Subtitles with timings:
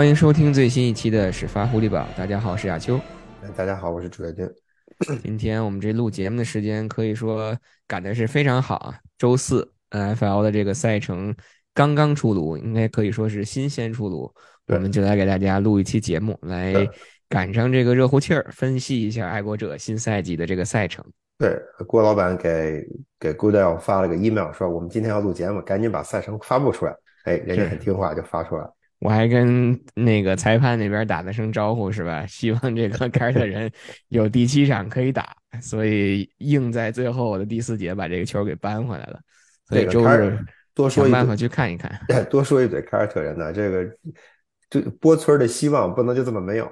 [0.00, 2.08] 欢迎收听最新一期的始发狐狸堡。
[2.16, 2.98] 大家好，我是亚秋。
[3.54, 4.48] 大家好，我是朱跃军。
[5.22, 7.54] 今天我们这录节目的时间可以说
[7.86, 8.98] 赶的是非常好啊！
[9.18, 11.36] 周四 NFL 的这个赛程
[11.74, 14.32] 刚刚出炉，应该可以说是新鲜出炉。
[14.68, 16.74] 我们就来给大家录一期节目，来
[17.28, 21.04] 赶上这个热乎气儿，分析一下爱国者新赛季的这个赛程。
[21.36, 22.82] 对，郭老板给
[23.18, 26.96] 给 Goodell 发了个 email，说我们今天要录节目，赶紧把赛程发布出来。
[27.24, 28.66] 哎，人家很听话，就发出来。
[29.00, 32.24] 我还跟那个裁判那边打了声招呼，是吧？
[32.26, 33.70] 希望这个凯尔特人
[34.08, 39.18] 有第七场可以打，所以硬在最后的第四节把这个球给扳回来了。
[39.66, 40.38] 所以周日
[40.74, 41.98] 多说想办法去看一看。
[42.30, 43.84] 多说一嘴，凯尔特人呢，这个
[44.68, 46.70] 这波村的希望不能就这么没有。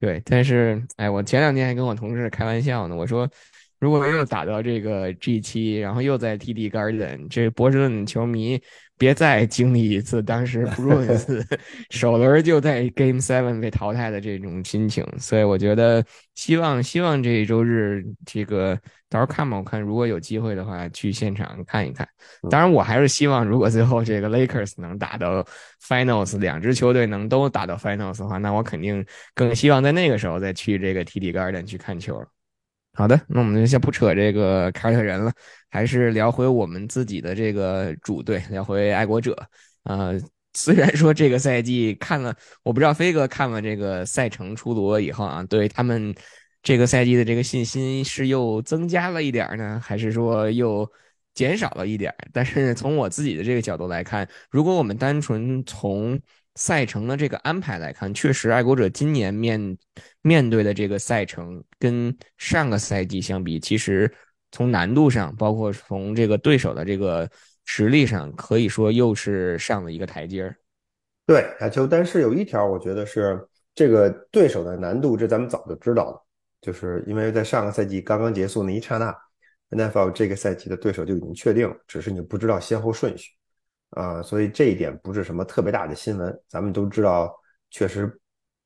[0.00, 3.30] 对，但是哎，我前两天还跟我同事开玩笑呢，我说。
[3.82, 8.62] 如果又打到这个 G 七，然后又在 TD Garden，这波士顿球迷
[8.96, 11.44] 别再经历一次当时 Bruins
[11.90, 15.04] 首轮就在 Game Seven 被淘汰的这种心情。
[15.18, 16.04] 所以我觉得，
[16.36, 18.78] 希望希望这一周日这个
[19.10, 22.06] 到时候看吧，我看如果有机会的话去现场看一看。
[22.48, 25.44] 当然，我还是希望如果最后这个 Lakers 能打到
[25.84, 32.24] Finals，两支球队能都打到 Finals 的话，那我肯定更希望在那个时候再去这个 TD Garden 去看球。
[32.94, 35.32] 好的，那我们就先不扯这个凯尔特人了，
[35.70, 39.34] 还是聊回我们自己的这个主队，聊回爱国者。
[39.84, 40.20] 呃，
[40.52, 46.14] 虽然说这个赛季看了，我不知道飞哥看了这个赛程出炉以后啊，对他们
[46.62, 50.86] 这个赛季的这个信心是又增加了一点呢，还是说又
[51.32, 52.14] 减少了一点？
[52.30, 56.20] 但是从我自己的这个角度来看，如果我们单纯从
[56.54, 59.78] 赛程的这个安排来看，确实爱国者今年面
[60.20, 64.12] 面对的这个赛程跟上个赛季相比，其实
[64.50, 67.28] 从难度上，包括从这个对手的这个
[67.64, 70.56] 实力上，可以说又是上了一个台阶儿。
[71.24, 76.22] 对，亚秋，但是有一条，我觉得是这个对手的难度，这咱们早就知道了，
[76.60, 79.16] 就是因为在上个赛季刚刚结束那一刹那
[79.70, 83.30] ，NFL 这个赛季的对手就已经确定了，只是你不知道先后顺序。
[83.92, 87.34] 啊，所以这一点不是什么特别大的新闻，咱们都知道，
[87.70, 88.10] 确实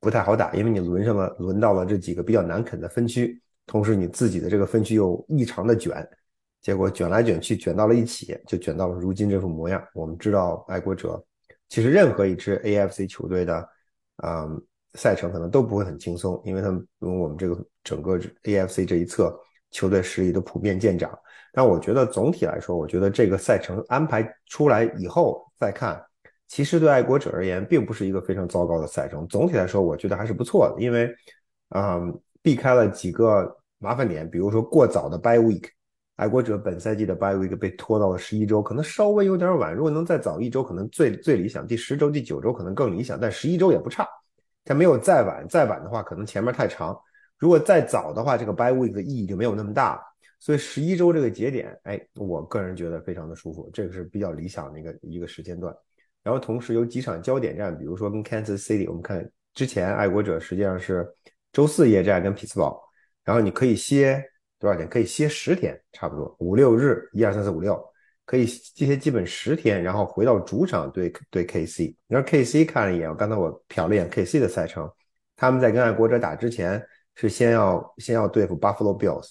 [0.01, 6.09] 不太好打，因为你轮上了，轮到了这几个比较难啃的分区，同时你自己的这个分区又异常的卷，
[6.61, 9.85] 结果卷来卷去，卷到了一起，就卷到了如今这副模样。
[9.95, 11.21] 我们知道，爱国者
[11.69, 13.69] 其实任何一支 AFC 球队的，
[14.23, 14.63] 嗯，
[14.95, 19.37] 赛程可能都不会很轻松，因为他们因为我们这个整个 AFC 这一侧
[19.73, 21.19] 球队实力都普遍见长。
[21.57, 25.99] 但我觉得总体来说，我觉得这个赛程安排出来以后再看，
[26.49, 29.27] 其实对爱国者而言，并不是一个非常糟糕的赛程。
[29.27, 31.11] 总体来说，我觉得还是不错的，因为，
[31.71, 35.65] 嗯，避开了几个麻烦点，比如说过早的 bye week，
[36.17, 39.75] 爱国者本赛季的 bye week 被拖到了十一周，可能稍微有点晚。
[39.75, 44.07] 如果能再早一周，可能最最理想，第十周、第九周可能更理想，但十一周也不差。
[44.63, 46.95] 它没有再晚，再晚的话，可能前面太长。
[47.39, 50.03] 如果再早的话，这个 bye week 的意义就没有那么大了。
[50.39, 55.75] 所以十一周这个节点，哎，我个人觉得非常的舒服，这个是比较理想的一个一个时间段。
[56.23, 61.09] 然后同时有几场焦点战，比如说跟 Kansas City，我们看之前爱国者实际上是
[61.53, 62.83] 周四夜战跟匹兹堡，
[63.25, 64.23] 然后你可以歇
[64.59, 64.89] 多少天？
[64.89, 67.81] 可以歇十天，差不多五六日，一二三四五六，
[68.25, 71.95] 可以这些基本十天，然后回到主场对对 KC。
[72.09, 74.91] 然后 KC 看了一眼，我刚才我瞟了一眼 KC 的赛程，
[75.37, 79.31] 他们在跟爱国者打之前是先要先要对付 Buffalo Bills。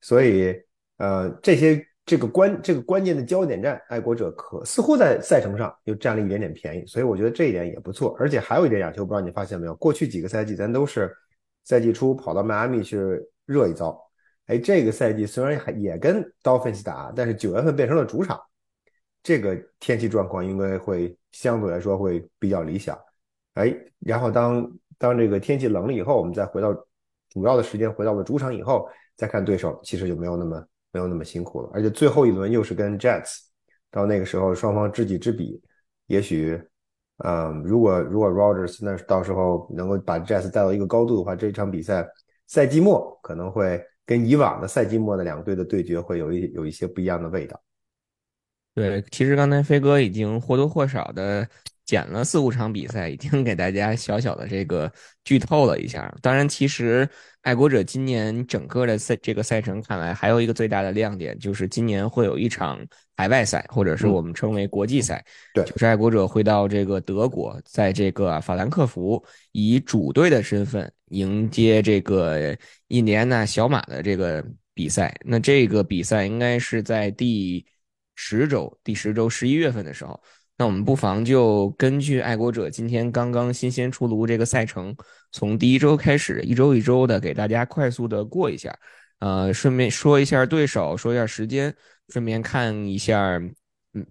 [0.00, 0.54] 所以，
[0.96, 8.16] 呃，这些这个关这个关键的焦点战，爱国者可似乎在赛程上又占了一点点便宜，所以我觉得这一点也不错。
[8.18, 11.14] 而且还有一点，亚球不知道你发现没有，过去几个赛季咱都是
[11.64, 12.98] 赛季初跑到迈阿密去
[13.44, 13.96] 热一遭，
[14.46, 18.40] 哎，这个赛季虽然也跟 Dolphins 打，但是九月份变成了主场，
[19.22, 22.98] 这个天气状况应该会相对来说会比较理想，
[23.54, 26.72] 哎，然后当当这个天气冷了以后，我们再回到
[27.28, 28.88] 主要的时间回到了主场以后。
[29.20, 31.68] 再看对手，其实就没有那么没有那么辛苦了。
[31.74, 33.40] 而且最后一轮又是跟 Jets，
[33.90, 35.60] 到那个时候双方知己知彼，
[36.06, 36.58] 也许，
[37.18, 42.08] 嗯，如果如果 Rogers 那到时候能够把 Jets 带到一个高度的话，这一场比赛
[42.46, 47.60] 赛季末可能会跟以往的赛季末的两队的对决会有一有一些不一样的味道。
[48.74, 51.46] 对，其实刚才飞哥已经或多或少的。
[51.90, 54.88] 剪了四五场比赛，已经给大家小小的这个
[55.24, 56.14] 剧透了一下。
[56.22, 57.08] 当然，其实
[57.42, 62.78] 爱国者今年整个的赛这个赛程看来，还有一个最大的亮点，就是今年会有一场
[63.16, 65.20] 海外赛，或者是我们称为国际赛。
[65.52, 69.20] 对，就是爱国者会到这个德国，在这个法兰克福
[69.50, 74.44] 以主队的身份迎接这个印第安纳小马的这个
[74.74, 75.12] 比赛。
[75.24, 77.66] 那这个比赛应该是在第
[78.14, 80.22] 十周，第十周十一月份的时候。
[80.60, 84.94] 那我们不妨就根据爱国者今天刚刚新鲜出炉这个赛程，
[85.32, 88.78] 从第一周开始，一周一周的给大家快速的过一下，
[89.20, 91.74] 呃，顺便说一下对手，说一下时间，
[92.10, 93.40] 顺便看一下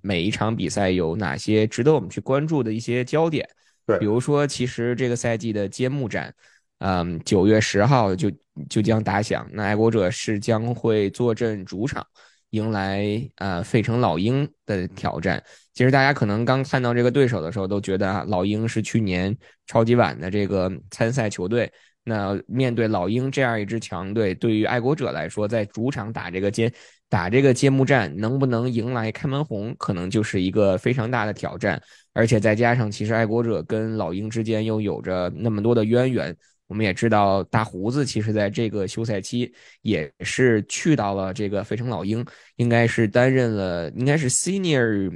[0.02, 3.48] 每一场比赛有哪些值得我们去关注的一些焦点。
[3.86, 6.34] 对，比如说，其实这个赛季的揭幕战，
[6.80, 8.32] 嗯，九月十号就
[8.68, 12.04] 就将打响，那爱国者是将会坐镇主场。
[12.52, 13.06] 迎来
[13.36, 15.44] 呃费城老鹰的挑战。
[15.80, 19.34] 其实大家可能刚看到这个对手的时候，都觉得啊，老鹰是去年
[19.66, 21.72] 超级碗的这个参赛球队。
[22.04, 26.70] 那面对老鹰这样一支强队，对于爱国者来说，在主场打这个揭
[27.08, 31.82] 打这个揭幕战，能不能迎来开门红，可能就是一个非常大的挑战。
[32.12, 36.36] 而且再加上，其实爱国者跟老鹰之间又有着那么多的渊源。
[36.68, 39.50] 我们也知道，大胡子其实在这个休赛期
[39.82, 42.26] 也是去到了这个费城老鹰，
[42.58, 45.10] 应该是担任了应该是 senior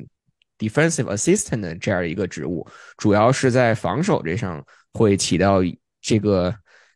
[0.58, 2.66] defensive assistant 这样一个职务，
[2.98, 4.64] 主要是在防守这上
[4.94, 5.60] 会起到
[6.02, 6.54] 这个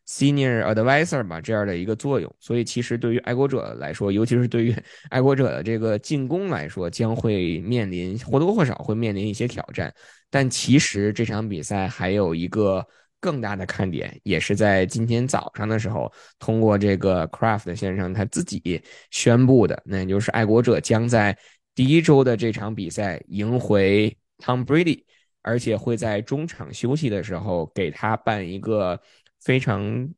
[0.07, 2.33] senior advisor 吧这样的一个作用。
[2.39, 4.75] 所以，其实对于爱国者来说，尤其是对于
[5.09, 9.93] 爱国者的这个进攻来说，将会面临或多或少会面临一些挑战。
[10.29, 12.85] 但其实这场比赛还有一个。
[13.19, 21.35] 更大的看点也是在今天早上的时候，通过这个 Craft 先生他自己宣布的，那也就是爱国者将在
[21.77, 25.03] 第一周的这场比赛赢回 Tom Brady，
[25.43, 28.99] 而且会在中场休息的时候给他办一个
[29.41, 30.09] 非常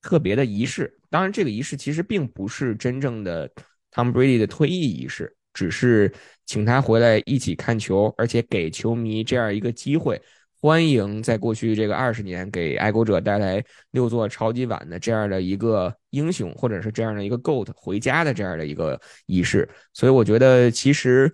[0.00, 1.00] 特别的仪式。
[1.10, 3.50] 当然，这个仪式其实并不是真正的
[3.90, 6.14] Tom Brady 的退役仪式，只是
[6.46, 10.22] 请他回来一起看球，而且给球迷这样一个机会。
[10.60, 19.68] 欢迎在过去这个二十年给爱国者带来六座超级碗的这样的一个英雄，或者是这样的一个 GOAT 回家的这样的一个仪式。
[19.92, 21.32] 所以我觉得，其实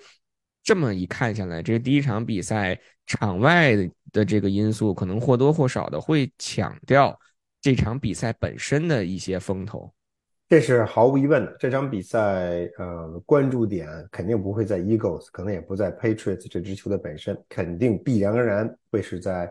[0.63, 3.75] 这么一看下来，这第一场比赛场外
[4.13, 7.19] 的这个因素，可能或多或少的会抢掉
[7.63, 9.91] 这场比赛本身的一些风头。
[10.49, 11.57] 这是毫无疑问的。
[11.59, 19.51] 这场比赛，呃，关注点肯定不会在 Eagles，可能也不在 Patriots 这支球队本身，肯定必然而然会是在，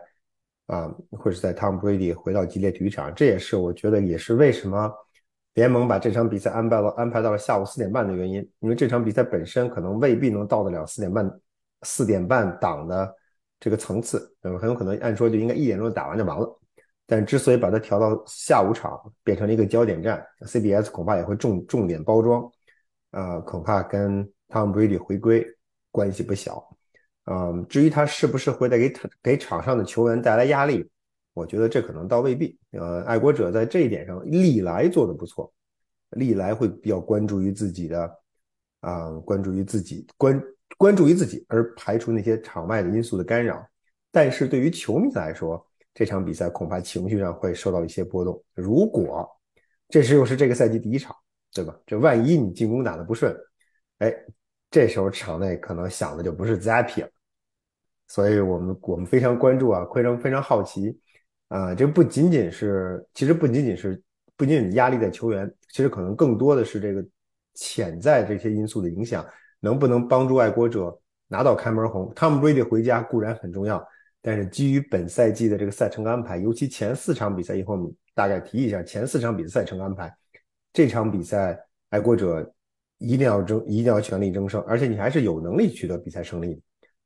[0.66, 3.12] 啊，会是在 Tom Brady 回到激烈体育场。
[3.14, 4.90] 这也是我觉得也是为什么
[5.54, 11.40] 联盟把这场比赛安排了安排到了下午四点半的原因，因为这场比赛本身可能未必能到得了四点半
[11.82, 13.14] 四点半档的
[13.58, 16.60] 这个层次，那么很有可能按说就应该一点钟打完就完了。
[17.06, 22.50] 但之所以把它调到下午场，变成了一个焦点战，CBS 恐怕也会重重点包装，
[23.10, 25.46] 呃，恐怕跟 Tom Brady 回归
[25.90, 26.66] 关系不小，
[27.26, 28.92] 嗯，至于他是不是会带给
[29.22, 30.88] 给场上的球员带来压力，
[31.34, 32.58] 我觉得这可能倒未必。
[32.72, 35.52] 呃，爱国者在这一点上历来做的不错，
[36.10, 38.18] 历来会比较关注于自己的，
[38.80, 40.42] 啊，关注于自己关
[40.78, 43.64] 关注于自己，而排除那些场外的因素的干扰。
[44.10, 48.42] 但是对于球迷来说，这场比赛恐怕情绪上会受到一些波动。
[48.52, 49.26] 如果
[49.88, 51.14] 这是又是这个赛季第一场，
[51.52, 51.74] 对吧？
[51.86, 53.32] 这万一你进攻打得不顺，
[53.98, 54.12] 哎，
[54.70, 57.08] 这时候场内可能想的就不是 Zappy 了。
[58.08, 60.98] 所以我们我们非常关注啊，非常非常好奇
[61.48, 61.74] 啊。
[61.74, 64.02] 这不仅仅是，其实不仅仅是，
[64.36, 67.04] 不仅仅压力在球员，其实可能更多的是这个
[67.54, 69.24] 潜在这些因素的影响，
[69.60, 70.98] 能不能帮助爱国者
[71.28, 73.86] 拿到开门红？Tom Brady 回家固然很重要。
[74.26, 80.10] 但是基于本赛季的这个赛程安排，尤其前四场比赛，一会儿我们大概提一下前四场比赛赛程安排。
[80.72, 82.50] 这场比赛，爱国者
[82.96, 86.58] 一定要争，一定要全力争胜，而且你还是有能力取得比赛胜利。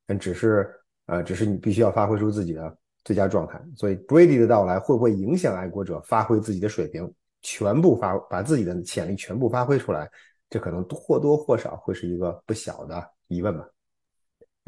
[0.06, 0.70] 但只是，
[1.06, 3.60] 呃，只是你必须要发挥出自己的最佳状态。
[3.76, 10.08] 所以，Brady 的到来会不会影响爱国者发挥自己的水平，全部发把自己的潜力全部发挥出来？
[10.48, 13.68] 这可能或多或少会是一个不小的疑问吧。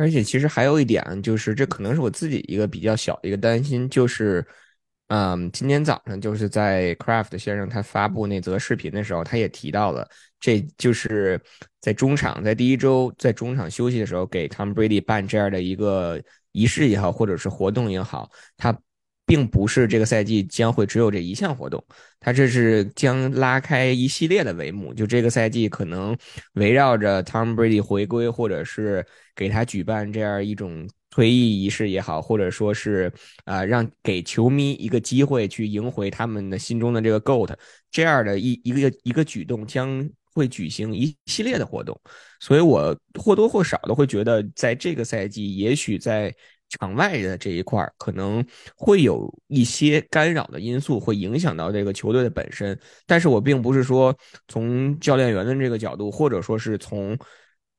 [0.01, 4.43] 而且其实还有一点，就是这可能是我自己一个比较小的一个担心，就是，
[5.09, 10.09] 嗯，今天早上就是在 Craft 先生他发布那则视频的时候，他也提到了，
[10.41, 11.39] 这就是
[11.83, 16.19] 在中场在第一周在中场休息的时候给 Tom Brady 办这样的一个
[16.53, 18.77] 仪式也好，或者是活动也好，他。
[19.31, 21.83] 并不是这个赛季将会只有这一项活动，
[22.19, 24.93] 它这是将拉开一系列的帷幕。
[24.93, 26.17] 就这个赛季，可能
[26.55, 29.07] 围绕着 Tom Brady 回归，或者是
[29.37, 33.13] 给他举办这样一种退役仪式也好，或者说是
[33.45, 37.55] 啊，让给球迷一个机会去赢回他们的心中的这个 GOAT，
[37.89, 41.97] 这样的一一个一个举动将会举行一系列的活动。
[42.41, 46.35] 所以我或多或少的会觉得，在这个赛季，也许在。
[46.71, 48.45] 场外的这一块可能
[48.77, 52.79] 会有一些干扰的因素，会影响到这个球队的本身。
[53.07, 54.17] 但是我并不是说
[54.49, 57.19] 从教练员的这个角度，或者说是从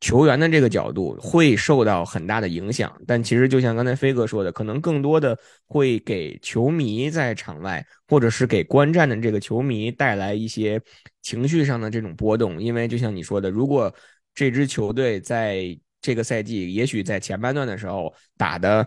[0.01, 10.81] 球员的这个角度会受到很大的影响，但其实就像刚才飞哥说的，可能更多的会给球迷在场外，或者是给观战的这个球迷带来一些
[11.21, 12.61] 情绪上的这种波动。
[12.61, 13.93] 因为就像你说的，如果
[14.33, 18.85] 这支球队在这个赛季，也许在前半段的时候打的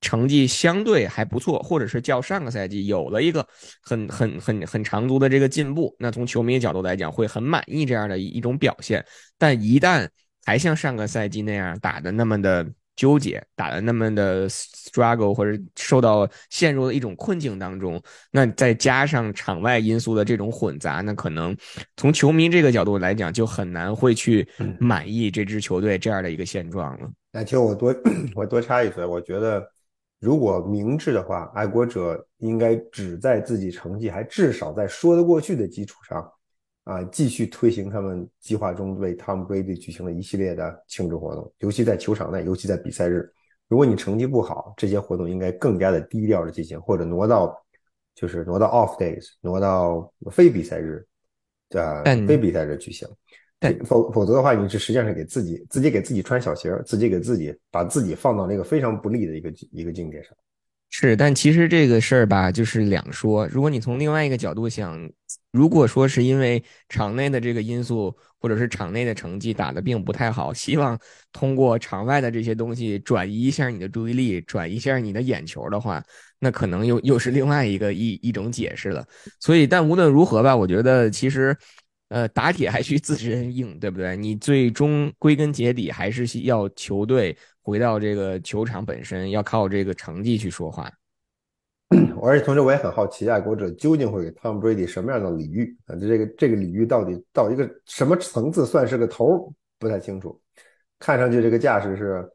[0.00, 3.46] 成绩相对还不错，或者是较上个赛季有了一个
[3.80, 9.04] 很很很很长足的这个进步，那从球迷角度来讲会很满意这样的一种表现。
[9.38, 10.08] 但一旦
[10.44, 21.56] 还像上个赛季那样打的那么的纠结，打的那么的 struggle，或者受到陷入了一种困境当中，那再加上场外因素的这种混杂，那可能
[21.96, 24.48] 从球迷这个角度来讲，就很难会去
[24.80, 27.08] 满意这支球队这样的一个现状了。
[27.30, 27.94] 那其实我多
[28.34, 29.62] 我多插一嘴，我觉得
[30.18, 36.26] 如果明智的话，爱国者应该只在自己成绩还至少在说得过去的基础上。
[36.86, 43.28] 啊，继续推行他们计划中为 Tom Brady 举行的一系列的庆祝活动，尤其在球场内，尤其在比赛日。
[43.66, 47.60] 如果你成绩不好，这些活动应该更加的低调的进行，或者挪到
[48.14, 51.04] 就是挪到 off days，挪到非比赛日，
[51.70, 53.08] 呃，非比赛日举行。
[53.84, 60.32] 否否则的话，你是实际上是给自己自己给自己穿小鞋，自己给自己把自己放到那个非常不利的一个一个境界上。
[60.88, 63.46] 是，但其实这个事儿吧，就是两说。
[63.48, 64.98] 如果你从另外一个角度想，
[65.52, 70.98] 如果说是因为场内的这个因素，或者是场内的成绩打得并不太好，希望
[71.32, 76.02] 通过场外的这些东西转移一下你的注意力，转移一下你的眼球的话，
[76.38, 79.06] 那可能又又是另外一个一一种解释了。
[79.38, 81.54] 所以，但无论如何吧，我觉得其实，
[82.08, 84.16] 呃，打铁还需自身硬，对不对？
[84.16, 87.36] 你最终归根结底还是要球队。
[87.66, 90.88] 回到这个球场本身，要靠这个成绩去说话。
[92.22, 95.96] 而且同时，我也很好奇，爱国者究竟会给 Tom Brady 什么样的礼遇啊？
[95.96, 99.52] 这个这个礼遇到底到一个什么层次算是个头？
[99.80, 100.40] 不太清楚。
[101.00, 102.30] 看上去这个架势是，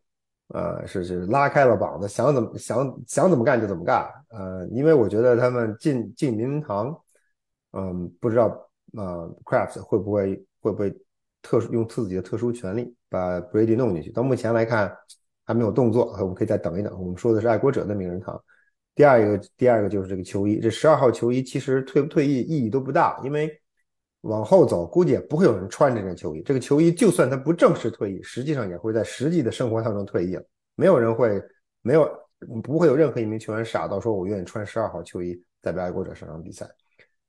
[0.50, 4.06] 呃，是是拉开了膀子，想怎么想想怎么干就怎么干。
[4.32, 6.94] 呃，因为我觉得他们进进名人堂，
[7.72, 8.48] 嗯，不知道
[8.98, 10.94] 呃 c r a f t s 会不会会不会
[11.42, 14.12] 特殊用自己的特殊权利把 Brady 弄进去。
[14.12, 14.94] 到目前来看。
[15.52, 16.98] 还没有动作，我们可以再等一等。
[16.98, 18.42] 我们说的是爱国者的名人堂。
[18.96, 20.60] 第二个，第二个就是这个球衣。
[20.62, 23.52] 这十二号球衣其实退不退役意义都不大，因为
[24.22, 26.42] 往后走估计也不会有人穿这件球衣。
[26.44, 30.44] 这个球衣就算它不正式退役，实际上也会在实际的生活当中退役了。
[30.76, 31.42] 没有人会，
[31.82, 32.10] 没有
[32.64, 36.66] 不会有任何一名球员傻到说我愿意穿十二号球衣代表爱国者上场比赛。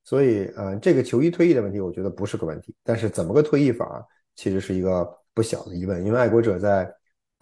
[0.04, 2.72] 所以，呃，这个球衣退役的问题，我觉得不是个问题。
[2.84, 6.88] 但是怎么个退役法，其实是一个不小的疑问，因为爱国者在。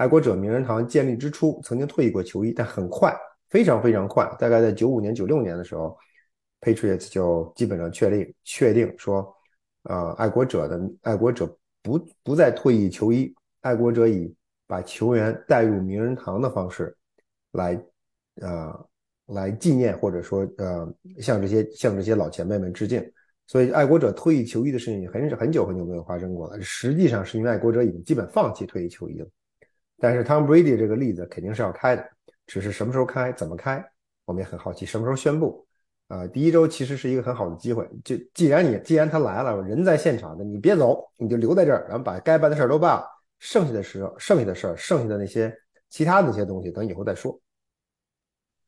[0.00, 3.14] 爱国者名人堂建立之初曾经退役过球衣，但很快，
[3.50, 5.95] 非常非常快，大概在九五年、九六年的时候
[6.62, 9.30] ，Patriots 就基本上确定确定说，
[9.83, 13.30] 呃，爱国者的爱国者不不再退役球衣，
[13.61, 14.35] 爱国者以
[14.66, 16.97] 把球员带入名人堂的方式
[17.52, 17.78] 来，
[18.37, 18.87] 呃，
[19.26, 23.07] 来纪念或者说呃向这些向这些老前辈们致敬。
[23.47, 26.59] 所以，爱国者退役球衣的事情很很久很久没有发生过了。
[26.62, 29.28] 实际上是因为爱国者已经基本放弃退役球衣了。
[30.00, 32.11] 但是 Tom Brady 这个例子肯定是要开的，
[32.47, 33.85] 只是什么时候开、怎么开，
[34.25, 34.87] 我们也很好奇。
[34.87, 35.66] 什么时候宣布？
[36.09, 37.88] 啊，第一周其实是一个很好的机会。
[38.04, 43.07] 就既然你既然他来了，人在现场的，你别走，你就留在这儿，然后把该办的事儿都办了。
[43.38, 45.54] 剩下的时候，剩下的事儿，剩下的那些
[45.88, 47.40] 其他那些东西，等以后再说。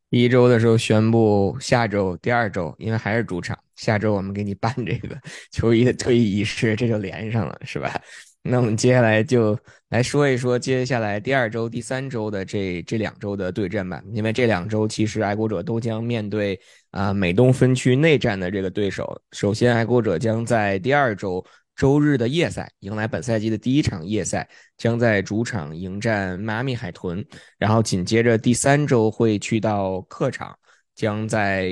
[0.09, 5.19] 第一周的时候宣布，下周第二周，因为还是主场，下周我们给你办这个
[5.51, 8.01] 球衣的退役仪式，这就连上了，是吧？
[8.45, 9.57] 那我们接下来就
[9.91, 14.03] 来说一说接下来第二周、第三周的这这两周的对阵吧。
[14.13, 16.59] 因为这两周其实爱国者都将面对
[16.91, 19.17] 啊美东分区内战的这个对手。
[19.31, 21.45] 首先，爱国者将在第二周
[21.77, 27.25] 周日的夜赛迎来本赛季的第一场夜赛，将在主场迎战迈阿密海豚。
[27.59, 30.59] 然后紧接着第三周会去到客场，
[30.97, 31.71] 将在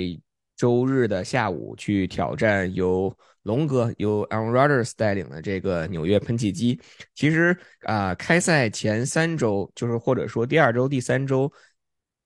[0.61, 3.11] 周日的下午去挑战由。
[3.45, 6.79] 龙哥由 Aaron Rodgers 带领的这个纽约喷气机，
[7.15, 11.51] 其实啊，开赛前三周，就是或者说第二周、第三周，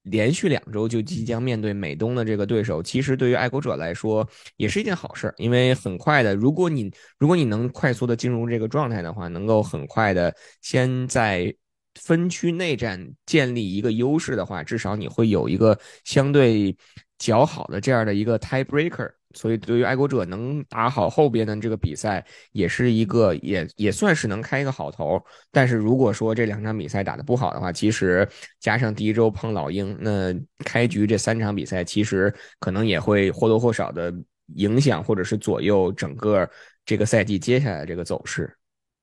[0.01, 4.27] 连续两周就即将面对美东的这个对手，其实对于爱国者来说
[4.57, 11.55] 也是一件好事，因为很快的，如果你如果你能快速的进入这个状态的话，能够很快的先在
[12.01, 16.75] 分区内战建立一个优势的话，至少你会有一个相对
[17.17, 19.11] 较好的这样的一个 tiebreaker。
[19.33, 25.21] 所以，对于爱国者能打好后边的这个比赛，也是一个也也算是能开一个好头。
[25.51, 28.25] 但是，如果说这两场比赛打得不好的话，其实
[28.61, 34.13] 加上第一周碰老鹰，那开局这三场比赛，其实可能也会或多或少的
[34.55, 36.49] 影响或者是左右整个
[36.85, 38.49] 这个赛季接下来这个走势。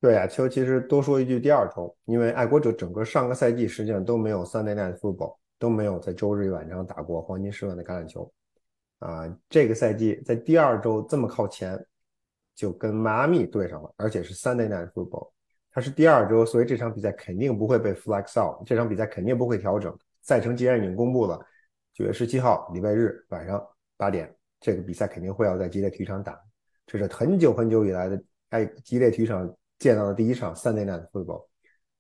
[0.01, 8.29] 对啊，秋其实多说一句，第二周，因为爱国者整个上个赛季实际上都没有 Sunday Night Football，都没有在周日晚上打过黄金时段的橄榄球。
[8.99, 11.79] 啊，这个赛季在第二周这么靠前，
[12.57, 15.31] 就跟迈阿密对上了，而且是 Sunday Night Football，
[15.71, 19.97] 它是第二周，所以这场比赛肯定不会被 flex out，这场比赛肯定不会调整。
[20.23, 21.41] 赛程既然已经公布了，
[21.95, 23.65] 九月十七号礼拜日晚上
[23.97, 26.37] 八点，这个比赛肯定会要在激烈体育场打，
[26.87, 29.49] 这是很久很久以来的爱激烈体育场。
[29.79, 31.49] 见到的第一场 Sunday Night Football，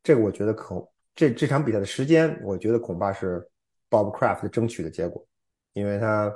[0.04, 3.44] 这个我觉得可这这场比赛的时间，我觉得恐怕是
[3.92, 5.22] Bob Kraft 争取的结果，
[5.74, 6.34] 因为他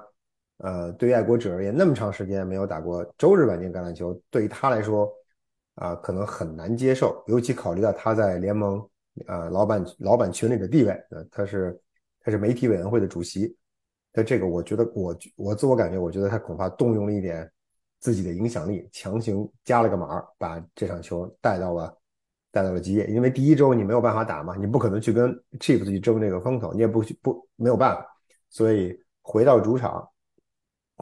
[0.58, 5.10] 呃对于爱国者而言，那么长时间没有打过周日晚间橄榄球，对于他来说
[5.76, 8.78] 啊可能很难接受，尤其考虑到他在联盟
[9.26, 11.80] 啊老板老板群里的地位，呃他是
[12.20, 13.56] 他是媒体委员会的主席，
[14.12, 17.50] 那这个我觉得我我自我感觉，我觉得他恐怕动用了一点。
[17.98, 21.96] 自己的影响力强行加了个码，把这场球带到了
[22.56, 28.06] 带到了基业，因为第一周你没有办法打嘛，你不可能去跟 Chiefs 去争这个风头，你也不不没有办法，
[28.48, 30.08] 所以回到主场，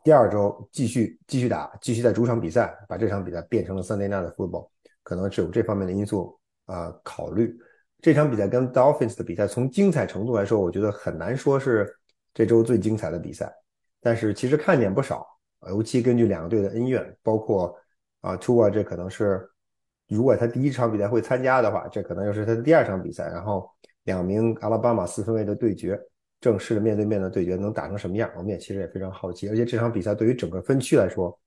[0.02, 4.68] 第二周继续继续打，继续在主场比赛，把这场比赛变成了 Sunday Night Football，
[5.04, 7.56] 可能是有这方面的因素啊考虑。
[8.02, 11.88] 这场比赛跟 Dolphins 的比赛，从精彩程度来说，我觉得很难说是
[12.34, 13.54] 这周最精彩的比赛，
[14.00, 15.25] 但是其实看点不少。
[15.68, 17.75] 尤其根据两个队的恩怨，包括
[18.23, 19.49] 啊，Tua 这可能是，
[20.08, 23.26] 如果他第一场比赛会参加的话，这可能又是他的第二场比赛。
[23.28, 23.68] 然后
[24.04, 25.99] 两名阿拉巴马四分卫的对决，
[26.40, 28.30] 正式的面对面的对决能打成什么样？
[28.37, 29.49] 我们也其实也非常好奇。
[29.49, 31.38] 而且这场比赛对于整个分区来说，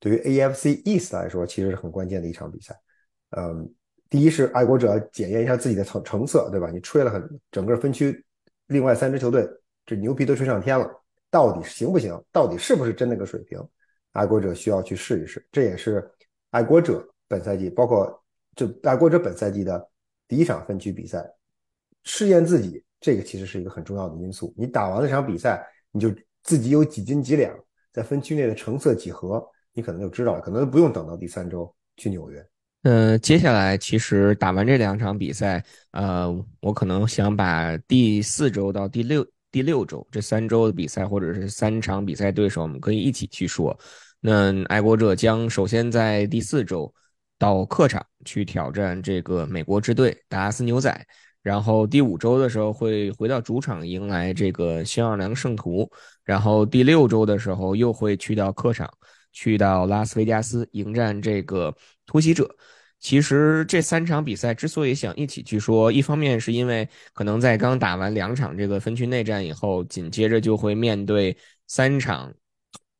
[0.00, 2.74] 对于 AFC East 来说，其实是很关键的一场比赛。
[3.30, 3.70] 嗯，
[4.08, 6.70] 第一是爱国者检验一下自己的成成色，对吧？
[6.70, 8.24] 你吹了很整个分区，
[8.68, 9.46] 另外三支球队
[9.84, 10.90] 这牛皮都吹上天了。
[11.30, 12.18] 到底行不行？
[12.32, 13.58] 到底是不是真那个水平？
[14.12, 15.44] 爱国者需要去试一试。
[15.52, 16.08] 这也是
[16.50, 18.22] 爱国者本赛季，包括
[18.54, 19.88] 这爱国者本赛季的
[20.28, 21.24] 第一场分区比赛，
[22.04, 24.54] 试验自己，这个其实是一个很重要的因素。
[24.56, 26.10] 你打完那场比赛，你就
[26.42, 27.54] 自己有几斤几两，
[27.92, 30.40] 在分区内的成色几何，你可能就知道了。
[30.40, 32.46] 可能不用等到第三周去纽约。
[32.82, 39.26] 嗯，接下来其实打完这两场比赛，呃，我可能想把第四周到第六。
[39.52, 43.74] 第六周这三周的比赛，或者是三场比赛对手，我们可以一起去说。
[44.20, 46.92] 那爱国者将首先在第四周
[47.38, 51.06] 到客场去挑战这个美国之队达拉斯牛仔，
[51.42, 55.90] 然后第五周的时候会回到主场迎来这个新奥尔良圣徒，
[56.24, 58.90] 然后第六周的时候又会去到客场，
[59.32, 61.74] 去到拉斯维加斯迎战这个
[62.06, 62.48] 突袭者。
[62.98, 72.32] 其实这三场比赛之所以想一起去说，一方面是因为可能在刚打完两场这个分区内战以后，紧接着就会面对三场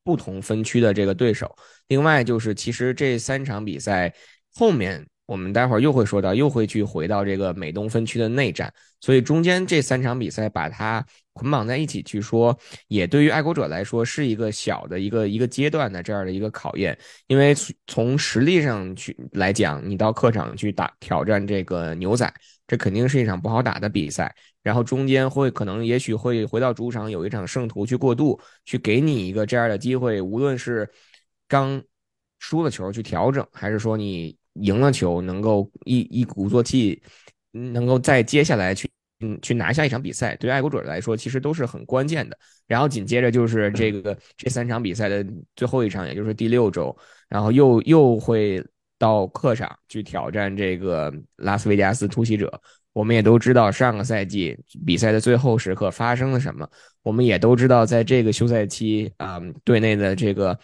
[0.06, 1.48] 不同分区的这个对手；
[1.88, 4.14] 另外就是其实这三场比赛
[4.54, 5.04] 后面。
[5.26, 17.52] 我们待会儿又会说到，又会去回到这个美东分区的内战，所以中间这三场比赛把它捆绑在一起去说，也对于爱国者来说是一个小的一个一个阶段的这样的一个考验，因为
[17.88, 22.32] 从实力上去来讲，你到客场去打挑战这个牛仔，
[22.68, 24.32] 这肯定是一场不好打的比赛，
[24.66, 30.90] 然后中间会可能也许会回到主场有一场圣徒去过渡，去给你一个这样的机会，无论是
[31.46, 31.80] 刚
[32.40, 34.36] 输了球去调整，还是说你。
[34.60, 36.98] 赢了球，能够一一鼓作气，
[37.50, 42.38] 能够在接下来去嗯去拿下一场比赛，对于爱国者来说其实都是很关键的。
[42.66, 45.22] 然后紧接着就是这个这三场比赛的
[45.56, 46.96] 最后一场，也就是第六周，
[47.28, 48.64] 然后又又会
[48.96, 52.58] 到客场去挑战这个拉斯维加斯突袭者。
[52.96, 54.56] 我们也都知道上个赛季
[54.86, 56.66] 比赛的最后时刻发生了什么，
[57.02, 60.58] 我们也都知道在这个休赛期啊队内的这个。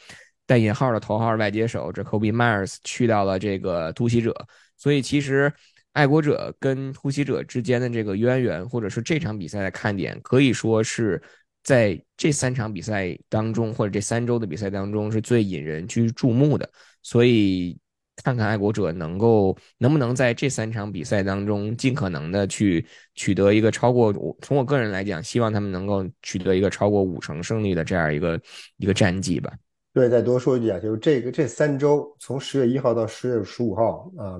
[0.44, 4.34] 带引号的头号外接手，这 Kobe Myers 去到了这个突袭者，
[4.76, 5.50] 所以其实
[5.92, 11.22] 爱国者跟突袭者之间的这个渊源，或者是这场比赛的看点，可以说是
[11.62, 16.68] 在这三场比赛当中，或者这三周的比赛当中是最引人去注目的。
[17.02, 17.78] 所以
[18.24, 28.40] 看看爱国者能够能不能在这三场比赛当中尽可能的去取得一个超过，从我个人来讲，希望他们能够取得一个超过五成胜利的这样一个
[28.76, 29.52] 一个战绩吧。
[29.92, 34.38] 对，再多说一句啊，就是这个这三周，从十月一号到十月十五号，啊，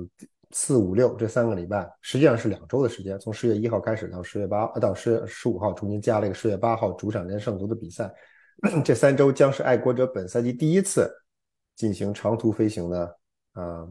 [0.53, 3.19] 四五六这三个礼拜，实际上是两周的时间。
[3.19, 8.11] 从十月一号开始到十月八，到十月十五号，中间加了一个十月八号主场跟圣徒的比赛。
[8.85, 11.11] 这三周将是爱国者本赛季第一次
[11.75, 13.19] 进行长途飞行的，
[13.53, 13.87] 啊，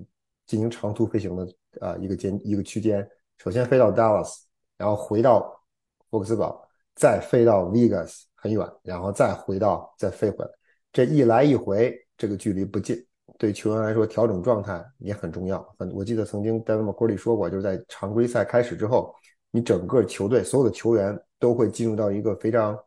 [0.45, 1.47] 进行长途飞行的
[1.79, 3.07] 啊一个间一个区间。
[3.37, 4.41] 首先飞到 Dallas，
[4.77, 5.63] 然后回到
[6.09, 10.51] 福克斯堡，再飞到 Vegas 很远，然后再回到再飞回来。
[10.93, 13.03] 这一来一回，这个距离不近，
[13.37, 15.63] 对球员来说调整状态也很重要。
[15.79, 19.15] 很，我记得曾经 Devin McCourty 说过，就是在常规赛开始之后，
[19.51, 22.77] 你整个球队所有的球员都会进入到一个非常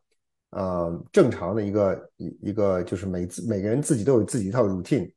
[0.50, 5.10] 呃正常的一个一一个，就是每自每个人自己都有自己一套 routine。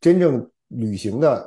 [0.00, 1.46] 真正旅行的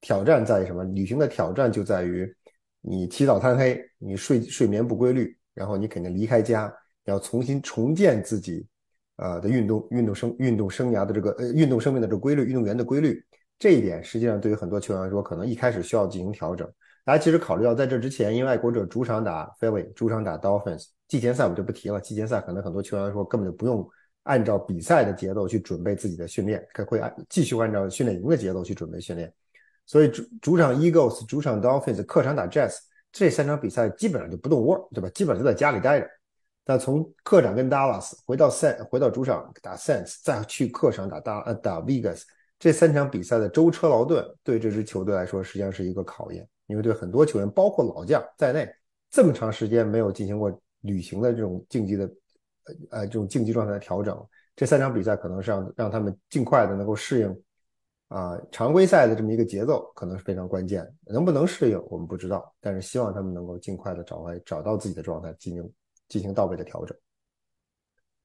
[0.00, 0.84] 挑战在于什么？
[0.84, 2.32] 旅行的挑战就在于
[2.80, 6.72] 你起早贪黑，你睡睡眠不规律，然后你肯定离开家，
[7.04, 8.66] 要重新重建自己。
[9.20, 13.20] 呃的运动运动生运动生涯的这个呃运动生命的这规律，运动员的规律，
[13.58, 16.64] 这一点实际上对于很多球员来说，可能一开始需要进行调整。
[17.04, 22.00] 大家其实考虑到在这之前，因为爱国者主场打 Philly，主场打 Dolphins，季前赛我们就不提了。
[22.00, 23.84] 季前赛可能很多球员来说根本就不用
[24.24, 29.32] 按照比赛的节奏去准备自己的训练，可会按继续按照训练营的节奏去准备训练。
[29.86, 32.76] 所以主主场 Eagles，主场 Dolphins，客场打 Jets，
[33.10, 35.08] 这三场比赛基本上就不动窝，对吧？
[35.10, 36.06] 基本上就在家里待着。
[36.66, 42.24] 那从客场跟 Dallas 回到 San 回到主场打 Saints，再去客场打大呃打 Vegas，
[42.58, 48.70] 这三场比赛的舟车劳顿，对这支球队来说实际上是一个考验，因为对很多球员，包括老将在内，
[49.10, 52.06] 这么长时间没有进行过旅行的这种竞技的
[52.90, 54.16] 呃这种竞技状态的调整，
[54.56, 57.42] 这三场比赛可能是让让他们尽快的能够适应
[58.08, 60.86] 啊常规赛的这么一个节奏，可能是非常关键。
[61.06, 65.72] 能不能适应我们不知道，但是希望他们能够尽快的找回找到自己的状态，进行。
[66.08, 66.96] 进行到位的调整。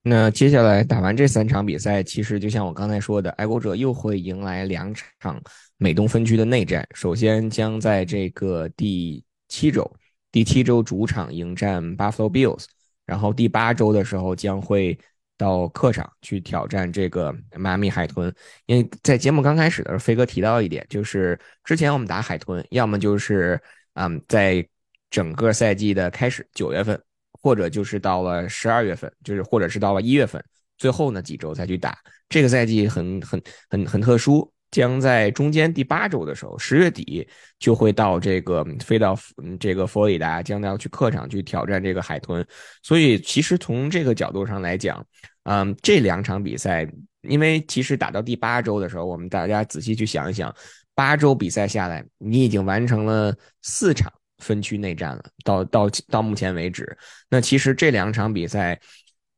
[0.03, 5.43] 那接下来打完这三场比赛，其实就像我刚才说的，爱国者又会迎来两场
[5.75, 6.87] 美东分区的内战。
[6.93, 9.93] 首先将在这个第七周，
[10.31, 12.63] 第七周主场迎战 Buffalo Bills，
[13.05, 14.97] 然后第八周的时候将会
[15.37, 18.33] 到客场去挑战这个迈阿密海豚。
[18.65, 23.61] 因为在节目刚开始的时候，飞哥提到一点，就是之前我们打海豚，要么就是
[23.93, 24.67] 嗯，在
[25.09, 27.01] 整个赛季的开始九月份。
[27.41, 30.41] 或者就是到了十二月份，就是或者是到了一月份，
[30.77, 31.97] 最后呢几周再去打。
[32.29, 37.25] 这个赛季很很很很特殊，将在中间第八周的时候，十月底
[37.59, 39.15] 就会到这个飞到
[39.59, 42.45] 这个佛罗里达，将要去客场去挑战这个海豚。
[42.81, 45.05] 所以其实从这个角度上来讲，
[45.43, 46.85] 嗯，这两场比赛，
[47.21, 50.53] 因为其实打到第八周的时候，我们大家仔细去想一想，
[50.95, 54.11] 八周比赛下来，你已经完成了四场。
[54.39, 56.97] 分区内战了，到到到目前为止，
[57.29, 58.77] 那其实这两场比赛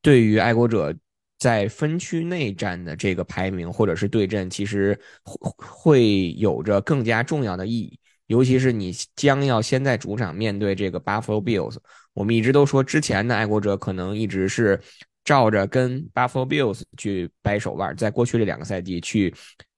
[0.01, 0.95] 对于爱国者
[1.37, 7.99] 在分区内战的这个排名或者是对阵，其实会会有着更加重要的意义。
[8.27, 11.77] 尤其是你将要先在主场面对这个 Buffalo Bills，
[12.13, 14.79] 我们一直都说之前的爱国者可能一直是
[15.23, 19.33] 照着跟 Buffalo Bills 去掰手腕，在过去这两个赛季去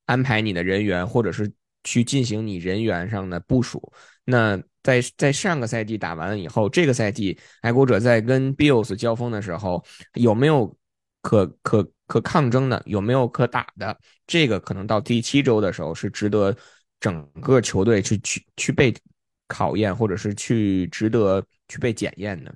[0.06, 1.52] 安排你的人员，或者是
[1.84, 3.92] 去进行你人员上的部署，
[4.26, 4.62] 那。
[4.84, 10.74] 在在上个赛季打完了以后，这个赛季爱国者在跟 Bills 交锋的时候，有没有
[11.22, 12.82] 可可可抗争的？
[12.86, 13.98] 有没有可打的？
[14.26, 16.56] 这个可能到第七周的时候是值得
[17.00, 18.94] 整个球队去去去被
[19.48, 22.54] 考验，或者是去值得去被检验的。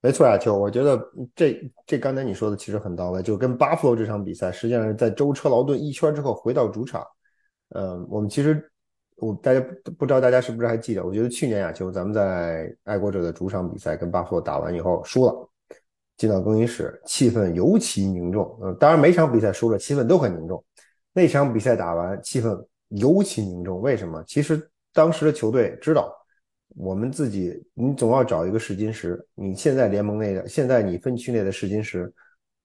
[0.00, 0.98] 没错啊，秋，我觉得
[1.34, 3.22] 这这刚才你说的其实很到位。
[3.22, 7.04] 就跟巴弗洛这场比赛，实际上是在舟车劳顿一圈之后回到主场。
[7.70, 8.70] 嗯，我们其实。
[9.20, 9.60] 我大家
[9.98, 11.04] 不知道大家是不是还记得？
[11.04, 15.50] 我觉得去年亚球咱们在爱国者的主场比赛跟巴弗洛打完以后输了，
[16.18, 18.58] 进到更衣室，气氛尤其凝重。
[18.62, 20.62] 嗯，当然每场比赛输了，气氛都很凝重。
[21.14, 23.80] 那场比赛打完，气氛尤其凝重。
[23.80, 24.22] 为什么？
[24.26, 26.12] 其实当时的球队知道，
[26.76, 29.24] 我们自己，你总要找一个试金石。
[29.34, 32.12] 你现在联盟内的，现在你分区内的试金石，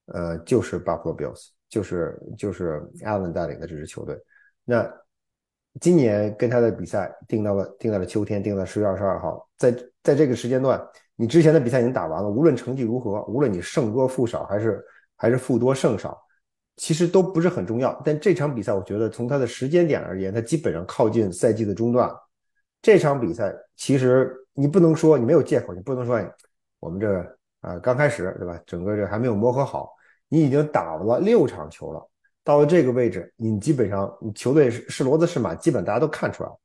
[0.07, 4.19] 呃，就是巴弗罗 Bills，就是就是阿文带领的这支球队。
[4.65, 4.91] 那
[5.81, 9.49] 今年跟他的比赛定到了，定在了秋天，定在十月二十二号。
[9.57, 10.79] 在在这个时间段，
[11.15, 14.83] 你之前的比赛已经打完了，无论成绩如何，无论你胜多负少，还是
[15.15, 16.15] 还是负多胜少，
[16.75, 17.99] 其实都不是很重要。
[18.05, 22.09] 但这场比赛，我觉得从他的时间点而言，它基本上靠近赛季的中段。
[22.81, 26.19] 这场比赛其实你不能说你没有借口，你不能说
[26.79, 27.19] 我们这
[27.61, 28.59] 啊刚开始对吧？
[28.65, 29.89] 整个这还没有磨合好，
[30.29, 32.09] 你已经打了六场球了。
[32.43, 36.59] 到了这个位置，你基本上你球队是是骡子是马，基本大家都看出来了。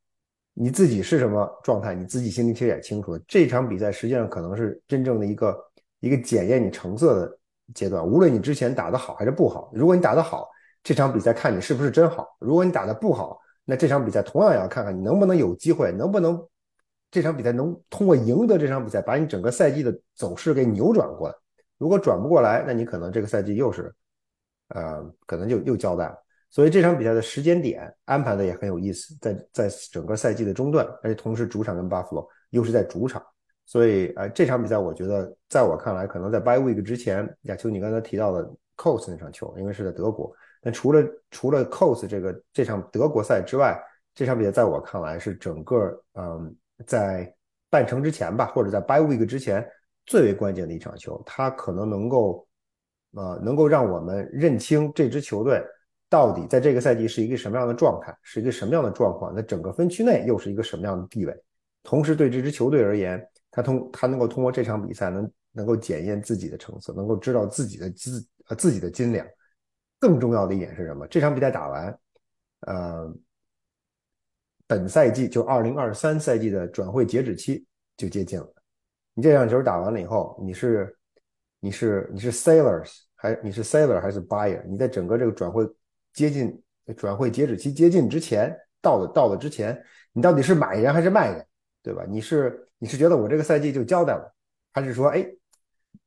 [0.53, 3.17] 你自己是什么状态，你自己心里其实也清楚。
[3.27, 5.57] 这场比赛实际上可能是真正的一个
[6.01, 7.39] 一个检验你成色的
[7.73, 8.05] 阶段。
[8.05, 10.49] 无论你之前打得好还是不好，如果你打得好，
[10.83, 16.45] 这场比赛看你是不是真好；如果你打得不好，那这场比赛同样也要看看你能不能有机会，能不能
[17.09, 21.35] 这场比赛能通过赢得这场比赛，把你整个赛季的走势给扭转过来。
[21.77, 23.95] 如果转不过来，那你可能这个赛季又是。
[24.69, 26.15] 呃，可能就又交代了，
[26.49, 33.23] 所以这场比赛的时间点安排的也很有意思，在在整个赛季的中段，而且同时主场跟巴弗罗又是在主场，
[33.65, 38.43] 所以呃这场比赛我觉得在我看来，可能在 By Week 之前，亚秋你刚才提到的
[38.77, 43.79] c o s 那场球，因为是在德国，但除了除了 Cos 这个这场德国赛之外，
[44.15, 46.55] 这场比赛在我看来是整个嗯
[46.85, 47.33] 在
[47.69, 49.67] 半程之前吧，或者在 By Week 之前
[50.05, 52.47] 最为关键的一场球，它可能能够
[53.13, 55.63] 呃能够让我们认清这支球队
[56.09, 61.35] 到底在这个赛季是一个什么样的状态，是一个什么样的状况，在整个分区内又是一个什么样的地位。
[61.83, 69.25] 同时，对这支球队而言，他通他能够通过这场比赛能能够检验自己的成色，能够知道自己的自呃自己的斤两。
[69.99, 71.07] 更重要的一点是什么？
[71.07, 71.99] 这场比赛打完，
[72.61, 73.13] 呃，
[74.67, 77.65] 本赛季就二零二三赛季的转会截止期
[77.97, 78.53] 就接近了。
[79.13, 80.97] 你这场球打完了以后，你是
[81.59, 84.63] 你是你是 Sailors 还你是 Sailor 还是 Buyer？
[84.65, 85.67] 你在整个这个转会
[86.13, 86.61] 接近
[86.95, 89.81] 转会截止期接近之前到了到了之前，
[90.13, 91.45] 你到底是买人还是卖人？
[91.81, 92.03] 对吧？
[92.07, 94.33] 你是你是觉得我这个赛季就交代了，
[94.73, 95.25] 还是说，哎，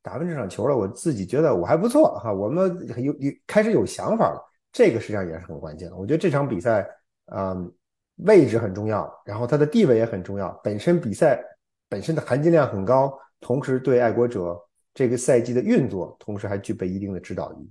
[0.03, 4.39] 打完这场球了，我自己觉得我还不错哈，我们有有开始有想法了，
[4.71, 5.95] 这个实际上也是很关键的。
[5.95, 6.87] 我觉得这场比赛，
[7.25, 7.73] 嗯，
[8.17, 11.43] 位置很重要，然后它的地位也很重要，本身比赛
[11.89, 14.55] 本身的含金量很高，同时对爱国者
[14.93, 17.69] 这个赛季的运作，同时还具备一定的指导意义。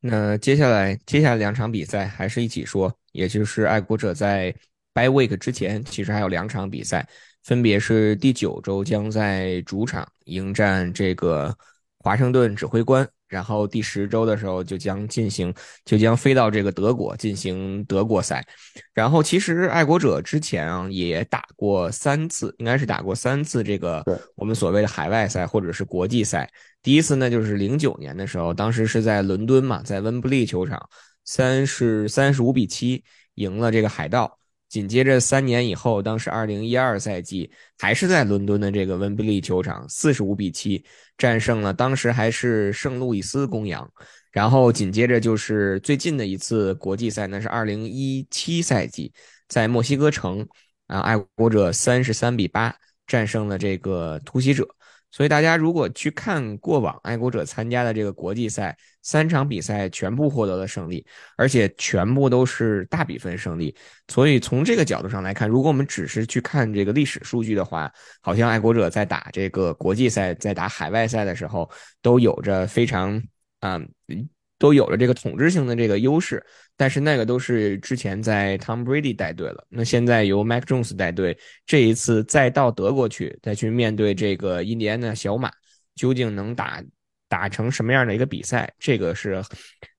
[0.00, 4.54] 那接下来接下来两场比赛还是一起说，也就是爱国者在。
[4.96, 7.08] By week 之前，其实还有两场比赛，
[7.42, 11.52] 分别是第九周将在主场迎战这个
[12.04, 15.52] 华盛顿指挥官，然后第十周的时候就将进行，
[15.86, 18.46] 就将飞到这个德国进行德国赛。
[18.92, 26.46] 然后其实爱国者之前啊也打过三次，应该是打过三次这个我们所谓的海外赛或者是国际赛。
[26.82, 30.86] 第一次呢就是零九年的时候，当时是在伦敦嘛，在温布利球场，
[31.24, 33.02] 三是三十五比七
[33.36, 34.38] 赢了这个海盗。
[34.68, 40.84] 紧接着三年以后，当时二零一二赛季还是在伦敦的这个温布利球场，四十五比七
[41.16, 43.88] 战胜了当时还是圣路易斯公羊。
[44.32, 49.12] 然后紧接着就是最近的一次国际赛，那是二零一七赛季
[49.48, 50.44] 在墨西哥城，
[50.88, 52.74] 啊，爱国者三十三比八
[53.06, 54.66] 战胜了这个突袭者。
[55.14, 63.72] 所以大家如果去看过往爱国者参加的这个国际赛，三场比赛全部获得了胜利，而且全部都是大比分胜利。
[64.08, 67.88] 所以从这个角度上来看，如果我们只是去看这个历史数据的话，
[68.20, 71.70] 好像爱国者在打这个国际赛、在打海外赛的时候，
[72.02, 73.22] 都有着非常
[73.60, 73.80] 啊。
[74.56, 76.42] 都有了这个统治性的这个优势，
[76.76, 85.50] 但是那个都是之前在 Tom Brady 带队了，那现在由 Mac Jones 带队，这一次再到德国去，再去面对这个印第安的小马，
[85.94, 86.82] 究竟能打
[87.28, 89.42] 打成什么样的一个比赛，这个是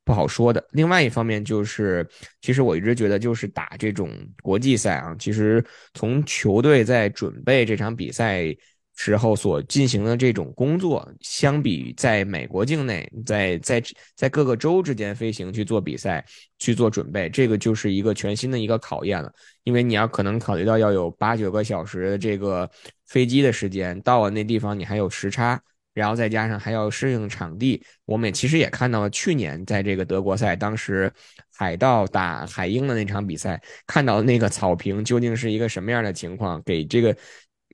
[0.04, 0.66] 不好说的。
[0.72, 2.08] 另外一方面就是，
[2.42, 4.10] 其实我一直觉得，就是打这种
[4.42, 8.56] 国际赛啊，其实从球队在准备这场比赛。
[8.98, 13.84] 时候所进行的这种工作，相比在美国境内，在在
[14.16, 16.26] 在各个州之间飞行去做比赛、
[16.60, 19.30] 去做准备，这个就是一个全新的一个考验了。
[19.64, 22.70] 因为你要可能考虑到要有八九个小时的这个
[23.06, 25.62] 飞机的时间，到了那地方你还有时差，
[25.94, 27.84] 然后再加上还要适应场地。
[28.06, 31.12] 我们也其实也看到了去年在这个德国赛，当时
[31.54, 37.14] 海盗打海鹰的那场比赛，看到那个草坪究竟是一个什么样的情况，给这个。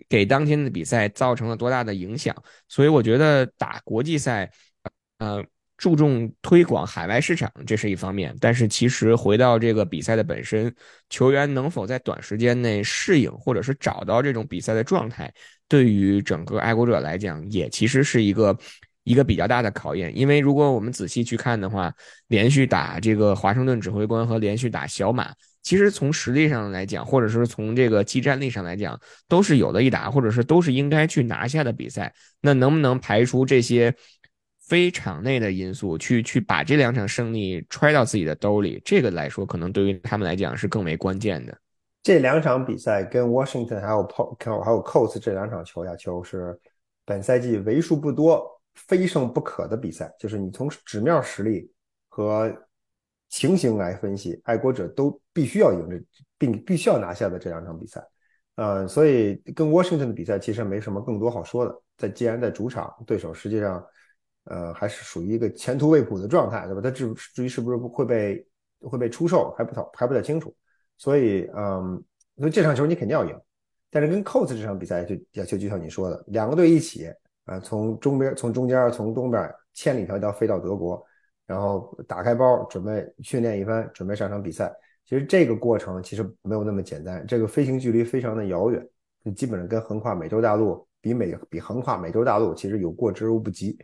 [0.10, 2.36] 给当天的比赛造成了多大的影响？
[2.68, 4.52] 所以我觉得打国际赛，
[5.20, 5.44] 呃，
[5.78, 8.36] 注重推广海外市场，这是一方面。
[8.40, 10.74] 但是其实回到这个比赛的本身，
[11.10, 15.34] 球员能否在短时间内适应，或者是找到这种比赛的状态，
[15.68, 18.58] 对于整个爱国者来讲，也其实是一个
[19.04, 20.16] 一个比较大的考验。
[20.16, 21.92] 因为如果我们仔细去看的话，
[22.28, 25.34] 连续打这个华盛顿指挥官和连续打小马。
[25.63, 32.12] 其实从实力上来讲，或者是从这个技战力上来讲，都是有的一打，或者是都是应该去拿下的比赛。
[32.41, 33.95] 那能不能排除这些
[34.60, 38.82] 非场内的因素，去去把这两场胜利揣到自己的兜里？
[38.84, 41.56] 这个来说，可能对于他们来讲是更为关键的。
[42.02, 46.60] 这两场比赛跟 Washington 还有 Po 还有 Colts 这两场球呀球是
[47.06, 48.43] 本赛季为数不多
[48.74, 51.71] 非胜不可的比赛，就是你从纸面实力
[52.10, 52.52] 和。
[53.32, 55.98] 情形来分析，爱国者都必须要赢这，
[56.38, 58.06] 并必须要拿下的这两场比赛，
[58.56, 61.74] 呃，所以跟 Washington 的比赛其实没什么更多好说的。
[61.98, 63.82] 在既然在主场，对手实际上，
[64.44, 66.82] 呃，还是属于一个前途未卜的状态，对吧？
[66.82, 68.46] 他至至于是不是会被
[68.82, 70.54] 会被出售，还不太还不太清楚。
[70.98, 72.04] 所以，嗯，
[72.38, 73.34] 所以这场球你肯定要赢。
[73.89, 75.15] 但是跟 COS 这场比赛就
[75.46, 77.08] 就就像你说的，两个队一起
[77.46, 81.02] 啊，从中边从中间从东边千里迢迢飞到德国。
[81.52, 84.74] 然后打开包，准备训练一番，准备上场比赛。
[85.04, 88.88] 其实这个过程其实没有那么简单，这个飞行距离非常的遥远，
[89.36, 93.78] 基本上跟横跨美洲大陆比美比横跨美洲大陆其实有过之而无不及。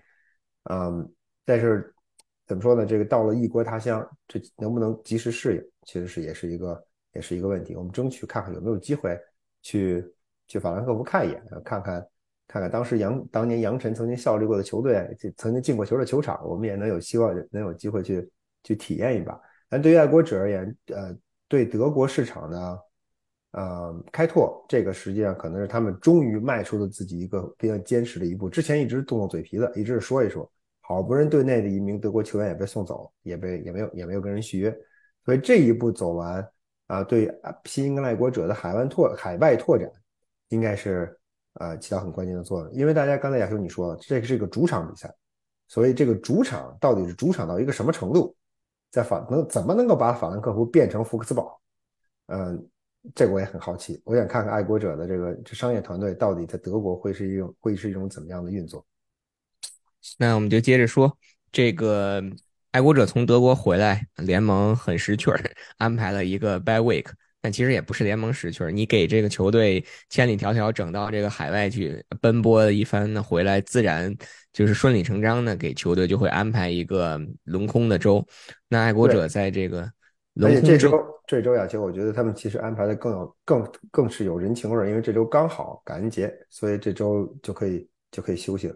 [0.69, 1.93] 嗯，但是
[2.45, 2.85] 怎么说呢？
[2.85, 6.81] 这个到了异国他乡，这能不能及时适应，其实是也是一个
[7.15, 7.75] 也是一个问题。
[7.75, 9.19] 我们争取看看有没有机会
[9.61, 10.05] 去
[10.47, 12.07] 去法兰克福看一眼，看看
[12.47, 15.05] 看看当时杨当年杨晨曾经效力过的球队，
[15.35, 18.29] 曾经进过球的球场，我们也能有希望能有机会去
[18.63, 19.39] 去体验一把。
[19.69, 21.15] 但对于爱国者而言，呃，
[21.47, 22.79] 对德国市场呢，
[23.51, 28.49] 呃，开拓这个实际上可能是他们终于迈出了自己一个比较坚实的一步。
[28.49, 30.49] 之前一直动动嘴皮子，一直是说一说。
[30.79, 34.73] 好不容易队内的一名德国球员也被送走，也被也没有也没有跟人续约，
[35.25, 36.49] 所以这一步走完
[36.85, 37.29] 啊，对
[37.65, 39.91] 新英格兰爱国者的海外拓海外拓展，
[40.47, 41.16] 应该是
[41.59, 42.73] 呃起到很关键的作用。
[42.73, 45.13] 因为大家刚才亚修你说了，这个是一个主场比赛，
[45.67, 48.35] 所以这个主场到底是主场到一个什么程度，
[48.91, 51.59] 在法能怎么能够把法兰克福变成福克斯堡？
[52.27, 52.67] 嗯，
[53.15, 58.85] 这个我也很好奇，我想看看爱国者的这个这商业团队到底在德国会是一种会是一种怎么样的运作。
[60.17, 61.17] 那我们就接着说，
[61.51, 62.21] 这个
[62.71, 65.39] 爱国者从德国回来，联盟很识趣儿，
[65.77, 67.07] 安排了一个 bye week。
[67.47, 74.13] 但其实也不是联盟识趣，你给这个球队千里迢迢整到这个海外去奔波一番，那回来自然
[74.51, 78.21] 就是顺理成章的给球队就会安排一个轮空的周。
[78.67, 79.89] 那爱国者在这个
[80.33, 80.91] 轮空周，
[81.25, 88.75] 这周亚球，我觉得他们其实安排的更有更更是有人情味儿，因为这周刚好感恩节，所以这周就可以就可以休息了。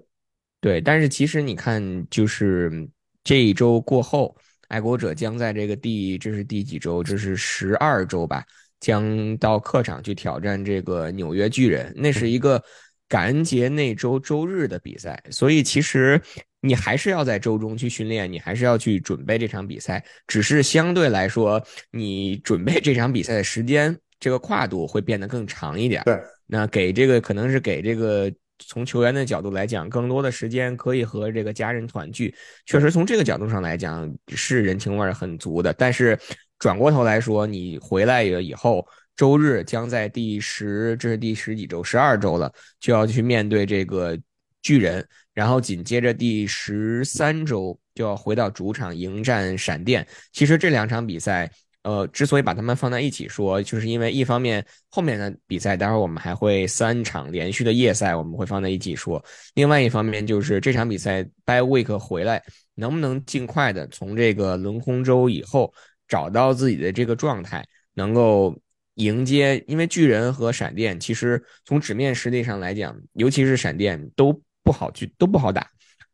[0.61, 2.87] 对，但是其实你看，就是
[3.21, 4.33] 这一周过后，
[4.69, 7.03] 爱国者将在这个第这是第几周？
[7.03, 8.45] 这是十二周吧，
[8.81, 11.93] 将到客场去挑战这个纽约巨人。
[11.95, 12.61] 那是一个
[13.07, 16.21] 感恩节那周周日的比赛，所以其实
[16.59, 20.03] 你还是要在周中去训练，你还是要去准备这场比赛。
[20.27, 26.03] 只是相对来说，你准备这场比赛的时间这个跨度会变得更长一点。
[26.03, 28.29] 对，那给这个可能是给这个。
[28.67, 32.31] 从球员的角度来讲，更多的时间可以和这个家人团聚，
[32.67, 35.73] 确实从这个角度上来讲是人情味很足的。
[35.73, 36.15] 但是
[36.61, 44.17] 转过头来说，你回来了以后，周日将在第十，这是第十几周，十二周了，就要去面对这个
[44.61, 50.07] 巨人，然后紧接着第十三周就要回到主场迎战闪电。
[50.31, 51.51] 其实这两场比赛。
[51.83, 59.19] 呃，之所以把他们放在一起说，就是因为一方面后面的比赛，待会儿我们还会三场连续的夜赛，我们会放在一起说；
[59.55, 62.39] 另外一方面就是这场比赛 by week 回来，
[62.75, 65.73] 能不能尽快的从这个轮空周以后
[66.11, 68.53] 找到自己的这个状态，能够
[68.95, 69.63] 迎接？
[69.65, 75.65] 因为巨人和闪电其实从纸面实力上来讲，尤其是闪电都不好去，都不好打，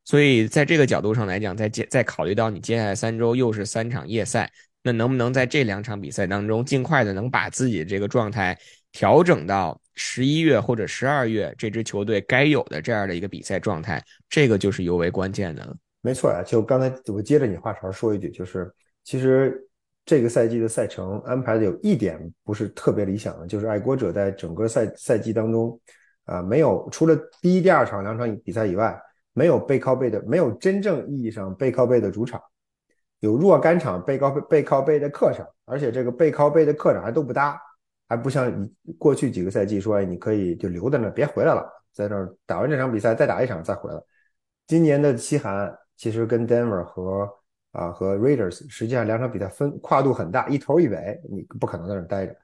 [0.05, 4.51] 所以在这个角度上来讲，在接在考虑到你接下来三周又是三场夜赛。
[4.83, 8.57] 那能不能在这两场比赛当中尽快的能把自己的这个状态
[8.93, 14.01] 调整到十一月或者十二月这支球队该有的这样的一个比赛状态？
[14.29, 15.75] 这个就是尤为关键的了。
[16.01, 18.71] 没错啊，就刚才我接着你话茬说一句，就是
[19.03, 19.66] 其实
[20.07, 25.77] 这个赛季的赛程安排的有一点不是特别理想的，就是爱国者在整个赛赛季当中
[26.23, 28.97] 啊，没有除了第一、第二场两场比赛以外，
[29.33, 32.41] 没有背靠背的，没有真正意义上背靠背的主场。
[33.19, 37.59] 有若干场背靠背背靠背的客场，而且这个背靠背的客场还都不搭，
[38.07, 43.99] 还不像你过去几个赛季说，哎，你可以就留在那，别回来了，在那打完这场比赛再打一场再回来。
[44.67, 47.29] 今年的西韩其实跟 Denver 和
[47.77, 52.35] 啊和 Raiders 实际上两场比赛分跨度很大，一头一尾，你不可能在那待着。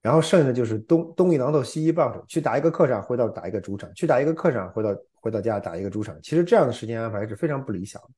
[0.00, 6.16] 然后剩下的就是东东一榔头西一棒槌，去打一个客场，回到打一个主场，去打一个客场，回到回到家打一个主场。
[6.22, 8.08] 其实这样的时间安排是非常不理想的。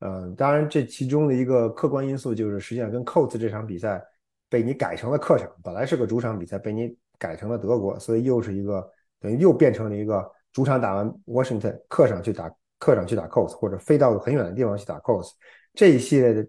[0.00, 4.02] 嗯，当然，这其中的一个客观因素就是，实际上跟 Colts 这场比赛
[4.48, 8.86] 被你改成了客场，本来是个主场比赛，被你改成了德国，所以又是一个
[9.20, 15.30] 等于又变成了一个主场打完 Washington，客场去打客场去打 Colts，或者飞到很远的地方去打 Colts，
[15.76, 16.48] 这一系列的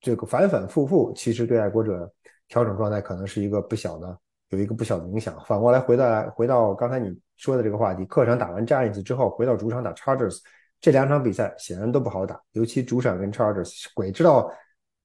[0.00, 2.08] 这个反反复复，其实对爱国者
[2.46, 4.16] 调整状态可能是一个不小的，
[4.50, 5.36] 有一个不小的影响。
[5.46, 10.38] 反过来回到回到刚才你说的这个话题，客场打完 Giants 之后，回到主场打 Chargers。
[10.78, 14.48] 这两场比赛显然都不好打，尤其主场跟 Chargers，鬼知道，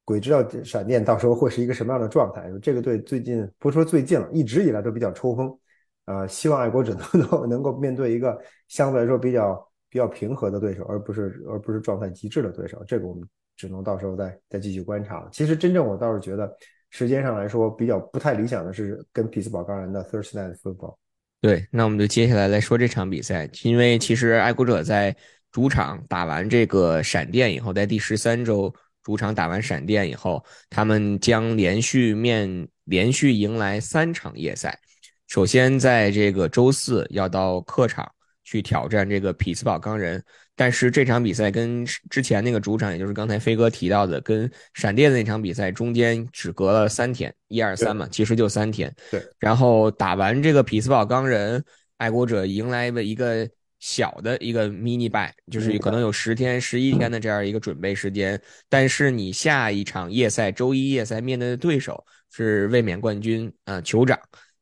[0.04, 2.52] 鬼知道闪电到时候会是一个什么样的状态。
[2.62, 5.58] 这个队最近不说最近了，一直以来都比较抽风。
[6.06, 12.84] 呃，希望爱国者 能够能够面对一个相对来说比较比较平和的对手，而不是而不是状态极致的对手。
[12.86, 13.26] 这个我们
[13.62, 15.30] 只能到时候再再继续观察了。
[15.32, 16.52] 其实真正我倒是觉得
[16.90, 20.96] 时间上来说比较不太理想的是跟匹兹堡钢人的 Thursday Night Football。
[21.40, 25.16] 对，那我们就接下来来说这场比赛，因为其实爱国者在。
[25.54, 34.80] 主场打完这个闪电以后，在第十三周主场打完闪电以后，他们将连续面连续迎来三场夜赛。
[35.28, 38.10] 首先，在这个周四要到客场
[38.46, 40.24] 去挑战这个匹兹堡钢人。
[40.62, 48.94] 但是这场比赛跟之前那个主场，也就是刚才飞哥提到的跟闪电的那场比赛中间只隔了三天，一二三嘛，其实就三天。
[49.10, 49.20] 对。
[49.40, 51.66] 然后打完这个匹兹堡钢人，
[51.98, 53.50] 爱国者迎来了一个
[53.80, 58.40] 小的一个 mini buy，就是可能有十天、十一天的这样一个准备时间。
[58.70, 64.16] 但是你下一场夜赛，周一夜赛面对的对手是卫冕冠军啊酋长，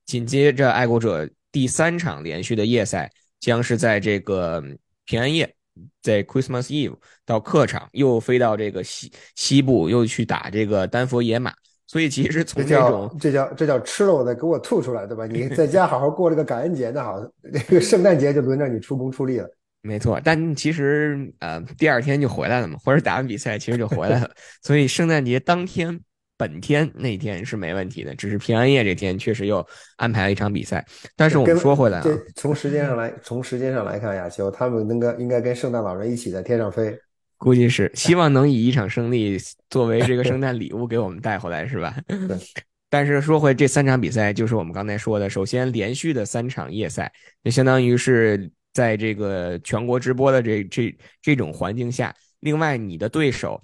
[0.06, 4.64] 紧接着爱国者第三场连续的夜赛将是在这个
[5.04, 5.54] 平安夜。
[6.02, 11.54] 在 Christmas Eve 到客场，又飞到这个西西部，又去打这个丹佛野马，
[11.88, 15.26] 所以其实从这种这叫这叫吃了我的给我吐出来，对吧？
[15.26, 19.50] 你在家好好过这个感恩节，那好，那个圣诞节就轮着你出工出力了。
[19.82, 24.30] 没错，但其实呃第二天就回来了嘛，或者打完比赛其实就回来了，
[24.62, 26.00] 所以圣诞节当天。
[26.40, 29.66] 本天那天是没问题的，只是平安夜这天确实又
[29.98, 30.86] 安排了一场比赛。
[31.18, 36.98] 但是我们说回来啊，从时间上来，从时间上来看，亚秋他们应该应该跟圣诞老人一起在天上飞，
[37.38, 39.38] 估计是希望能以一场胜利
[39.70, 41.94] 作为这个圣诞礼物给我们带回来，是吧？
[42.90, 47.12] 但是说回这三场比赛，就是我们刚才说的，首先连续的三场夜赛，
[47.44, 53.62] 就相当于是在这个全国直播的这这这种环境下，另外你的对手。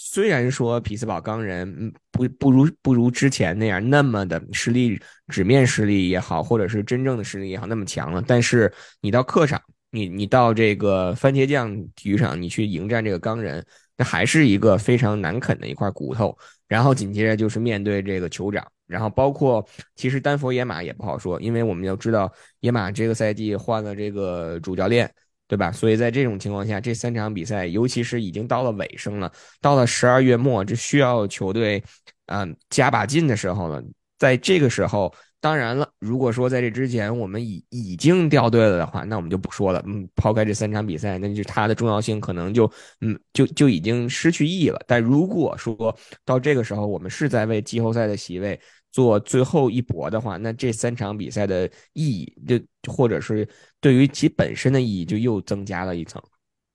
[0.00, 4.96] 虽然说匹兹堡钢人不不如不如之前那样那么的实力
[5.26, 13.64] 纸面实力也好，或者是真正的实力也好那么强了，但是你到客场，你你到这个番茄酱体育场，你去迎战这个钢人，
[13.96, 16.38] 那还是一个非常难啃的一块骨头。
[16.68, 25.12] 然后紧接着就是面对这个酋长，然后包括其实丹佛野马也不好说，因为我们要知道野马这个赛季换了这个主教练。
[25.48, 25.72] 对吧？
[25.72, 31.82] 所以在这种情况下，这三场比赛，尤其是已经到了尾声了，到了十二月末，这需要球队，
[32.26, 33.82] 嗯，加把劲的时候了。
[34.18, 39.82] 在这个时候，当然了，如果说在这之前我们已已经掉队了的话，那我们就不说了。
[39.86, 42.70] 嗯，抛开这三场比赛，那就它的重要性可能就，
[43.00, 44.80] 嗯，就就已经失去意义了。
[44.86, 48.60] 但如果说到这个时候，我们是在为季后赛的席位。
[48.90, 53.46] 做最后一搏的话，那这三场比赛的意义，就或者是
[53.80, 56.20] 对于其本身的意义，就又增加了一层。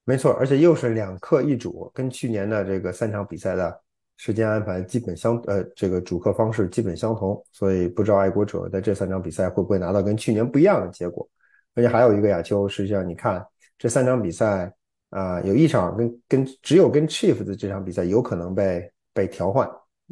[0.06, 3.82] 没错，而且又是两客一主，跟去年的这个三场比赛的
[4.18, 7.42] 时间安排基本相，呃，这个主客方式基本相同。
[7.52, 11.28] 所以不知道爱国者在这三场比赛会不会拿到跟去年不一样的结果。
[11.74, 13.44] 而且还有一个亚秋，实际上你看
[13.78, 14.72] 这三场比赛
[15.10, 19.68] 啊，有一场跟跟只有跟 Chiefs 这场比赛有可能被被调换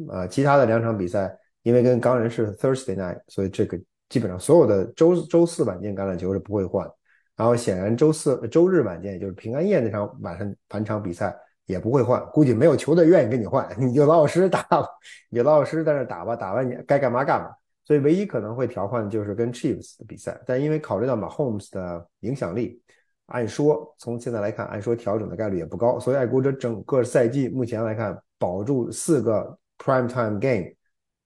[0.08, 1.38] 啊，其他的两场比赛。
[1.62, 6.88] 因为跟钢人是 Thursday night，所以这个基本上所有的周周四晚间橄榄球是不会换。
[7.34, 11.34] 然后显然周四周日晚间，也就是平安夜那场晚上盘场比赛
[11.64, 14.86] 也不会换，估计没有球队愿意跟你换， 你就老老实实打吧，
[15.30, 17.50] 你就老老实实在那打吧，打完你该干嘛干嘛。
[17.84, 22.80] 所以唯一可能会调换就是跟 Chiefs 的比赛，但因为考虑到马 Holmes 的影响力，
[23.26, 25.98] 按说从现在来看，按说调整的概率也不高。
[25.98, 30.74] 所以爱国者整个赛季目前来看，保住四个 Prime Time Game。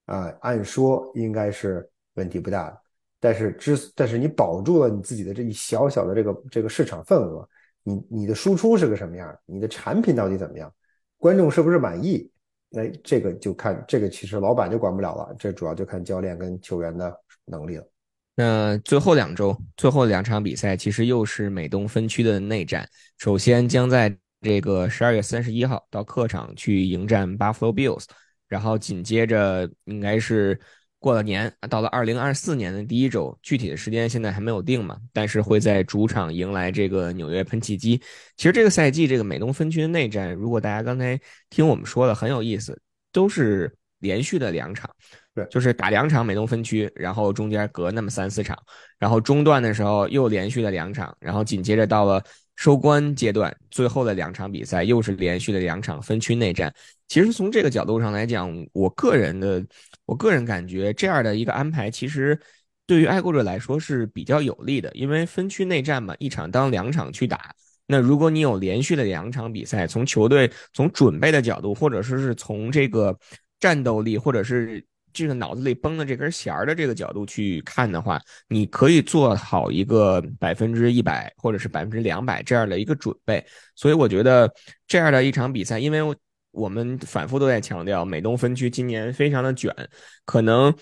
[0.07, 2.81] 啊，按说应该是问题不大的，
[3.21, 7.49] 但是之但是你保住了你自己的这一小小的这个这个市场份额，
[7.83, 9.37] 你你的输出是个什么样？
[9.45, 10.73] 你的产品到底怎么样？
[11.19, 12.31] 观众是不是满意？
[12.69, 17.89] 那这个就看这个其实老板就管不了了，这主要就看教练跟球员的能力了。
[18.35, 22.87] 那最后两周最后两场比赛其实又是美东分区的内战，
[23.19, 28.05] 首先将在这个十二月三十一号到客场去迎战 Buffalo Bills。
[28.49, 30.59] 然后紧接着应该是
[30.99, 38.01] 过了年，到了二零二四年的第一周，具体的时间现在还没有定嘛，但是会在主场迎来这个纽约喷气机。
[38.37, 41.21] 其实这个赛季这个美东分区的内战，如果大家刚才
[41.51, 42.81] 听我们说的很有意思，
[43.13, 44.91] 都是连续的两场，
[45.35, 48.59] 对，就是打两场美东分区，然后中间隔那么三四场，
[48.99, 52.23] 然后中段的时候又连续的两场，然后紧接着到了。
[52.57, 56.75] 收官阶段，最后的两场比赛又是连续的两场分区内战。
[57.07, 59.65] 其实从这个角度上来讲，我个人的，
[60.07, 62.39] 我个人感觉这样的一个安排，其实
[62.87, 64.91] 对于爱国者来说是比较有利的。
[64.95, 67.55] 因为分区内战嘛，一场当两场去打。
[67.87, 73.17] 那如果你有连续的两场比赛，从球队从准备的角度，或者说是从这个
[73.61, 74.85] 战斗力，或者是。
[75.17, 83.43] 这个脑子里绷的这根弦儿的这个角度去看的话，你可以做好一个百分之一百或者是百分之两百这样的一个准备。
[83.75, 84.53] 所以我觉得
[84.87, 86.01] 这样的一场比赛，因为
[86.51, 89.75] 我们反复都在强调，美东分区今年非常的卷，
[90.27, 90.75] 可能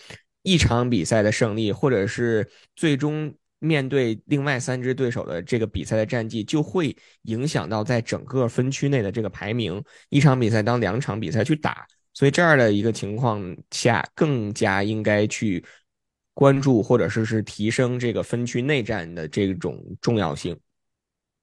[0.43, 9.80] 一场比赛的胜利，或者是最终面对另外三支对手的这个比赛的战绩，就会影响到在整个分区内的这个排名。
[10.09, 11.87] 一场比赛当两场比赛去打。
[12.14, 15.62] 所以这样的一个情况下，更加应该去
[16.32, 20.58] 关注或者是是提升这个分区内战的这种重要性。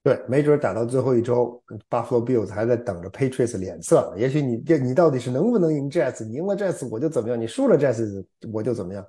[0.03, 4.11] 对，没准打到最后一周，Buffalo Bills 还在等着 Patriots 脸色。
[4.17, 6.26] 也许你这你到底是能不能赢 Jets？
[6.26, 9.05] 你赢了 Jets 我就怎么样，你输了 Jets 我就怎么样。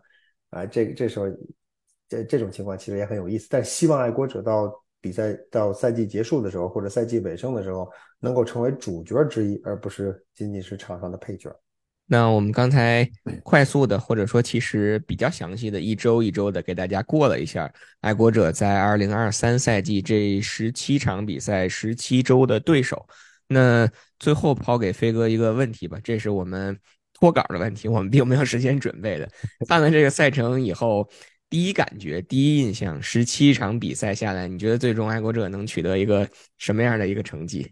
[0.51, 1.27] 啊，这这时候
[2.09, 3.47] 这这种情况其实也很有意思。
[3.49, 7.87] 但希望爱国者到比赛到赛季结束的时候，或者赛季尾声的时候，
[8.21, 11.55] 能够成为主角之一，而不是仅仅是场上的配角。
[12.07, 13.09] 那我们刚才
[13.43, 23.07] 快速的，或者说其实比较详细的一周一周的给大家过了一下，爱国者在二零二三赛季这十七场比赛十七周的对手。
[23.49, 23.89] 那
[24.19, 26.79] 最后抛给飞哥一个问题吧，这是我们
[27.15, 29.29] 脱稿的问题，我们并没有时间准备的。
[29.69, 31.09] 看了这个赛程以后，
[31.53, 36.27] 第一感觉、第一印象，十七场比赛下来，你觉得最终爱国者能取得一个
[36.57, 37.71] 什么样的一个成绩？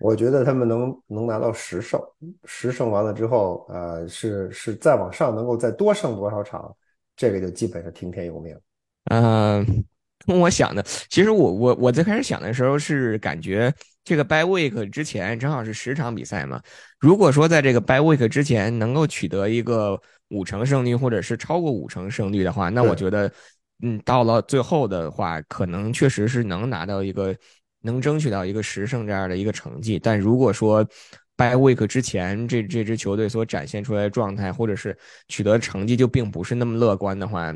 [0.00, 1.98] 我觉得他们能能拿到十胜，
[2.44, 6.76] 十胜完了之后，呃，是是再往上能够再多胜多少场，
[7.16, 8.54] 这个就基本上听天由命。
[9.04, 9.64] 嗯，
[10.26, 13.72] 跟我想的，其实我我我最开始想的时候是感觉
[14.04, 16.60] 这个 by week 之前正好是十场比赛嘛，
[17.00, 19.98] 如果说在这个 by week 之前能够取得一个
[20.32, 23.30] 五成胜率或者是超过五成胜率的话，那我觉得，
[23.82, 27.36] 嗯，到了最后的话，可能确实是能拿到一个。
[27.84, 30.84] 能争取到一个十胜这样的一个成绩，但如果说
[31.36, 37.52] by week 之前这这支球队所展现出来的状态，或者是取得成绩就并不是那么乐观的话，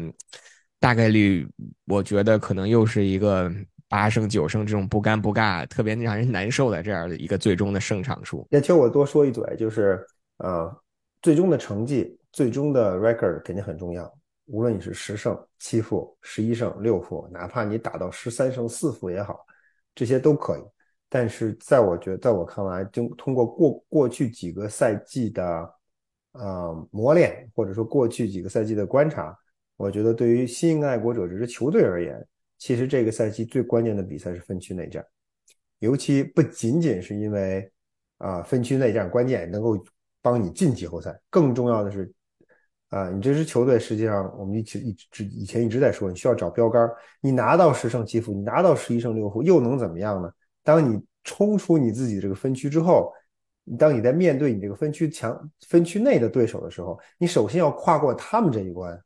[0.81, 1.47] 大概率
[1.87, 3.49] 我觉得可能又是一个
[3.89, 8.45] 八胜九胜这种不尴不尬、特别让人难受的这样的一个最终的胜场数。
[8.51, 10.05] 也听我多说一嘴，就是
[10.39, 10.77] 呃，
[11.23, 14.15] 最终的成绩、最终的 record 肯定很重要。
[14.45, 19.43] 无论你是十胜七负、十一胜六负，哪怕你打到十三胜四负也好。
[19.95, 20.61] 这些都可以，
[21.09, 25.75] 但是在我觉，在我看来，就通过过过去几个赛季的
[26.33, 29.35] 呃磨练，或者说过去几个赛季的观察，
[29.79, 32.23] 我觉得对于新英格爱国者这支球队而言，
[32.59, 35.03] 其实这个赛季最关键的比赛是分区内战，
[35.79, 37.73] 尤其不仅仅是因为
[38.19, 39.83] 啊分区内战关键能够
[40.21, 42.13] 帮你进季后赛，更重要的是。
[42.91, 46.89] 啊，你这支球队实际上，我们一直一直以前一直在说，你需要找标杆。
[47.21, 50.31] 你拿到十胜七负，你拿到十一胜六负，又能怎么样呢？
[50.63, 53.13] 当你冲出你自己这个分区之后，
[53.77, 58.97] 当你在面对你这个分区强分区内的对手的时候，你首先要跨过他们这一关，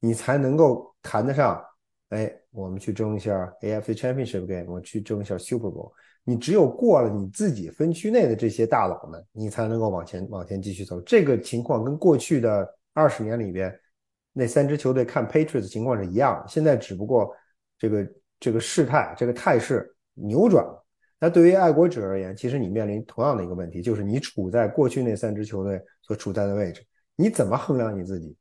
[0.00, 1.62] 你才能够谈得上。
[2.08, 5.92] 哎，我们去争一下 AFC Championship game，我去争一下 Super Bowl。
[6.24, 10.98] 你只有过了你自己分区内的这些大佬们，你才能够往前往前继续走。
[11.02, 12.66] 这个情况跟过去的。
[12.96, 13.78] 二十年里边，
[14.32, 17.30] 那三支球队看 Patriots 情况是一样，现在只不过
[17.78, 18.08] 这个
[18.40, 20.82] 这个事态这个态势扭转了。
[21.20, 26.82] 那对于爱国者而言，其实你面临同样的一个问题，就是你处在过去那三支球队所处在的位置，
[27.16, 28.34] 你怎么衡量你自己？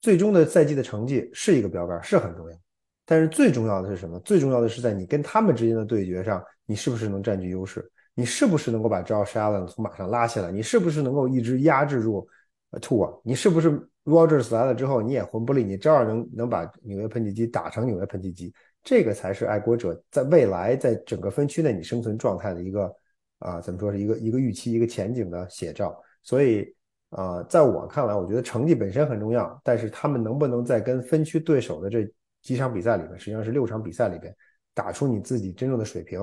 [0.00, 2.56] 最终的赛季的成绩是一个标杆，是很重要。
[3.04, 4.20] 但是最重要的是什么？
[4.20, 7.90] 最重要的是在你跟他们之间的对决上，你是不是能占据优势？
[8.14, 10.52] 你是不是能够把 Josh Allen 从马上拉下来？
[10.52, 12.28] 你是不是能够一直压制住？
[12.80, 13.12] 吐啊！
[13.22, 13.70] 你是不是
[14.04, 15.68] Rogers 来了之后你也魂不吝？
[15.68, 18.52] 你照样能能把纽约喷气机打成纽约喷气机？
[18.82, 22.94] 这个才是爱国者在未来在整个分区内你生存状态的一个
[23.38, 25.98] 啊，怎么说是一个一个预期、一个前景的写照。
[26.22, 26.74] 所以
[27.10, 32.06] 啊，在我看来，我觉得成绩本身很重要，但是他们能不能在跟分区对手的这
[32.42, 34.34] 几场比赛里面，实际上是六场比赛里边
[34.74, 36.20] 打出你自己真正的水平，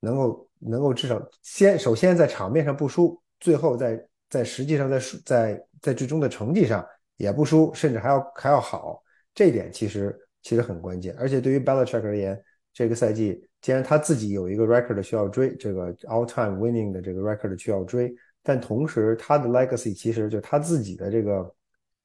[0.00, 9.02] 能够能够至少先首先在场面上不输，最后在在实际上在在在最终的成绩上也不输，甚至还要还要好，
[9.34, 11.14] 这一点其实其实很关键。
[11.18, 12.38] 而且对于 Belichick 而言，
[12.72, 21.54] 这个赛季既然他自己有一个 record 需要追，这个 all time winning 的这个 record 需要追，但同时他的 legacy 其实就他自己的这个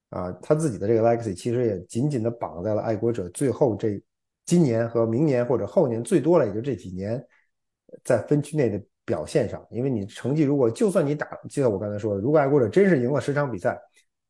[0.08, 4.02] 啊，他自己的这个 legacy 其实也紧紧的绑在了爱国者最后这
[4.46, 7.22] 今年和明年或者后年最多了也就这几年
[8.02, 8.82] 在分区内的。
[9.04, 13.78] 表现上，因为你成绩如果就算你打，就像我刚才说的，如果爱国者真是赢了十场比赛，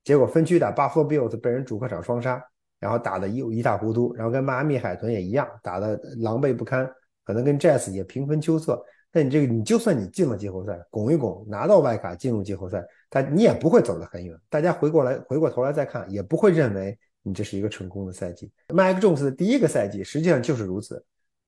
[0.02, 2.42] 结果分区打 Buffalo Bills 被人主客场双杀，
[2.80, 6.90] 然后打的一一塌糊涂，然后跟迈阿密海豚也一样，打的狼狈不堪，
[7.24, 8.84] 可能跟 Jazz 也平分秋色。
[9.12, 14.36] 那你这个，你就算你进了季后赛，拱一拱拿到外卡进入季后赛，他你也不会走得很远。
[14.50, 18.50] 大家回过来回过头来再看，也不会认为你这是一个成功的赛季。
[18.68, 21.02] Mike Jones 的第一个赛季实际上就是如此。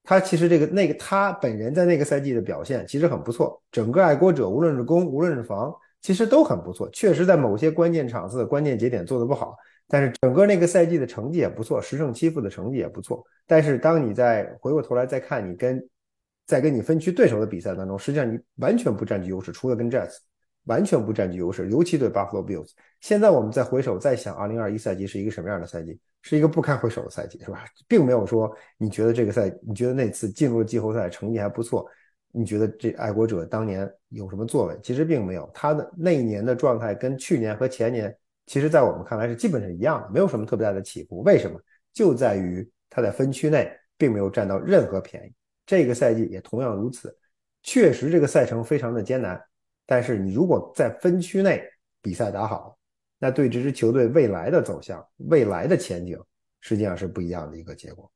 [0.07, 6.89] 他其实这个那个他本人在那个赛季的表现其实很不错，整个爱国者无论是攻无论是防，其实都很不错。
[6.91, 9.57] 确实在某些关键场次、关键节点做的不好，
[9.89, 13.23] 但是整个那个赛季的成绩也不错，十胜七负的成绩也不错。
[13.49, 15.85] 但是当你再回过头来再看你跟
[16.47, 20.19] 在跟你分区对手的比赛当中，实际上你完全不占据优势，除了跟 Jets
[20.67, 22.71] 完全不占据优势，尤其对 Buffalo Bills。
[23.01, 25.99] 现在我们再回首再想，二零二一赛季是一个什么样的赛季？
[26.23, 27.65] 是一个不堪回首的赛季，是吧？
[27.87, 31.89] 并没有说你觉得这个赛，你觉得那次进入了季后赛成绩还不错，
[32.33, 34.77] 你觉得这爱国者当年有什么作为？
[34.83, 38.13] 其实并没有，他的那一年的状态跟去年和前年，
[38.47, 41.23] 其实在我们看来是基本是一样的，没有什么特别大的起伏。
[41.23, 41.61] 为什么？
[41.93, 45.33] 就在于他在分区内并没有占到任何便宜。
[45.65, 47.17] 这个赛季也同样如此，
[47.63, 49.41] 确实这个赛程非常的艰难，
[49.87, 51.63] 但是你如果在分区内
[52.03, 52.77] 比赛打好，
[53.19, 56.19] 那对这支球队未来的走向、未来的前景，
[56.61, 58.11] 实际上是不一样的一个结果。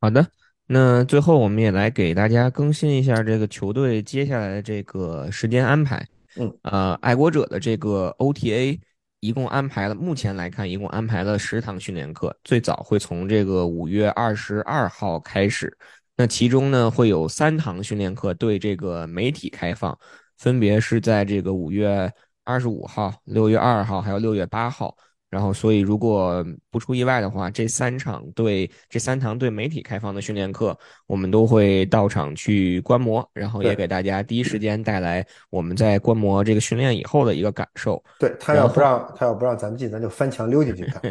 [0.00, 0.26] 好的，
[0.66, 6.06] 那最后我们也来给大家更新一下这个球队接下来的这个时间安排。
[6.38, 8.78] 嗯，呃，爱国者的这个 OTA
[9.20, 15.76] 一共安排了，目前来看一共安排了十堂训练课，最早会从这个五月二十二号开始。
[16.16, 19.98] 那其中呢，会有三堂训练课对这个媒体开放，
[20.38, 22.10] 分别是在这个五月。
[22.48, 24.96] 二十五号、六月二号还有六月八号，
[25.28, 30.78] 然后所以如果不出意外的话，这三场对这三堂对媒体开放的训练课，
[31.08, 38.00] 我们都会到场去观摩，然后也给大家第一时间带来我们在观摩这个训练以后的一个感受。
[38.20, 41.02] 对他要不让他要不让咱们进，咱就翻墙溜进去看。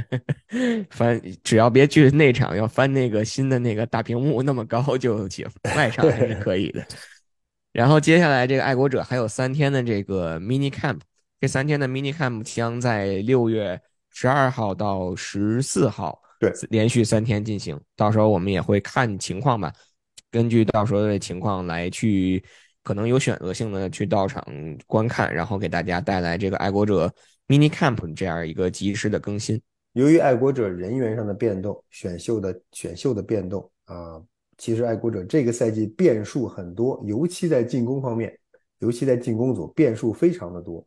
[0.90, 5.46] 翻只要别去内场，要翻那个新的那个大屏幕那么高就行，
[5.76, 6.82] 外场还是可以的。
[7.76, 11.02] 然后接下来这个爱国者还有三天的这个 mini camp。
[11.42, 17.78] 这三天的 mini camp 将在六月十二号到十四号，对，连续三天进行。
[17.98, 19.74] 到时候我们也会看情况吧，
[20.32, 22.42] 根据到时候的情况来去，
[22.82, 24.42] 可能有选择性的去到场
[24.88, 27.14] 观看，然后给大家带来这个爱国者
[27.50, 29.62] mini camp 这样一个及时的更新。
[29.92, 34.22] 由于爱国者人员上的变动，选秀的选秀的变动啊，
[34.58, 38.38] 其实爱国者这个赛季变数很多，尤其在进攻方面，
[38.80, 40.86] 尤其在进攻组变数非常的多。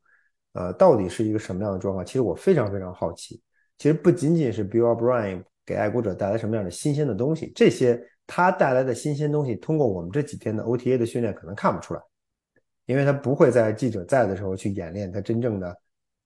[0.54, 2.04] 呃，到底是一个什么样的状况？
[2.04, 3.40] 其实我非常非常好奇。
[3.76, 12.00] 其实不仅仅是 Bill O'Brien 给爱国者带来什么样的新鲜的东西，这些他带来的新鲜东西，通过我们这几天的 OTA 的训练可能看不出来，
[12.86, 15.78] 因为他不会在记者在的时候去演练他真正的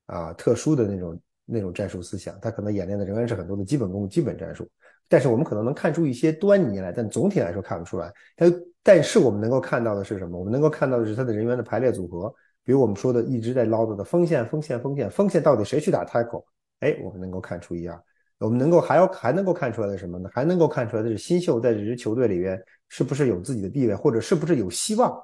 [0.07, 4.67] 啊特殊的那种那种战术思想，他可能演练的仍然是很多的基本功、基本战术。
[5.13, 8.11] 但是我们可能能看出一些端倪来，但总体来说看不出来。
[8.35, 8.47] 他
[8.83, 10.39] 但是我们能够看到的是什么？
[10.39, 12.35] 我们能够看到的是他的人员的排列组合。
[12.65, 16.43] 比如我们说的一直在唠叨的锋线，锋线，锋线，锋线到底谁去打 tackle？
[16.81, 18.03] 哎，我们能够看出一样。
[18.39, 20.31] 我们能够还要还能够看出来的什么呢？
[20.33, 22.59] 还能够看出来的是新秀在这支球队里边
[22.89, 25.15] 是不是有自己的地位，或者是不是有希望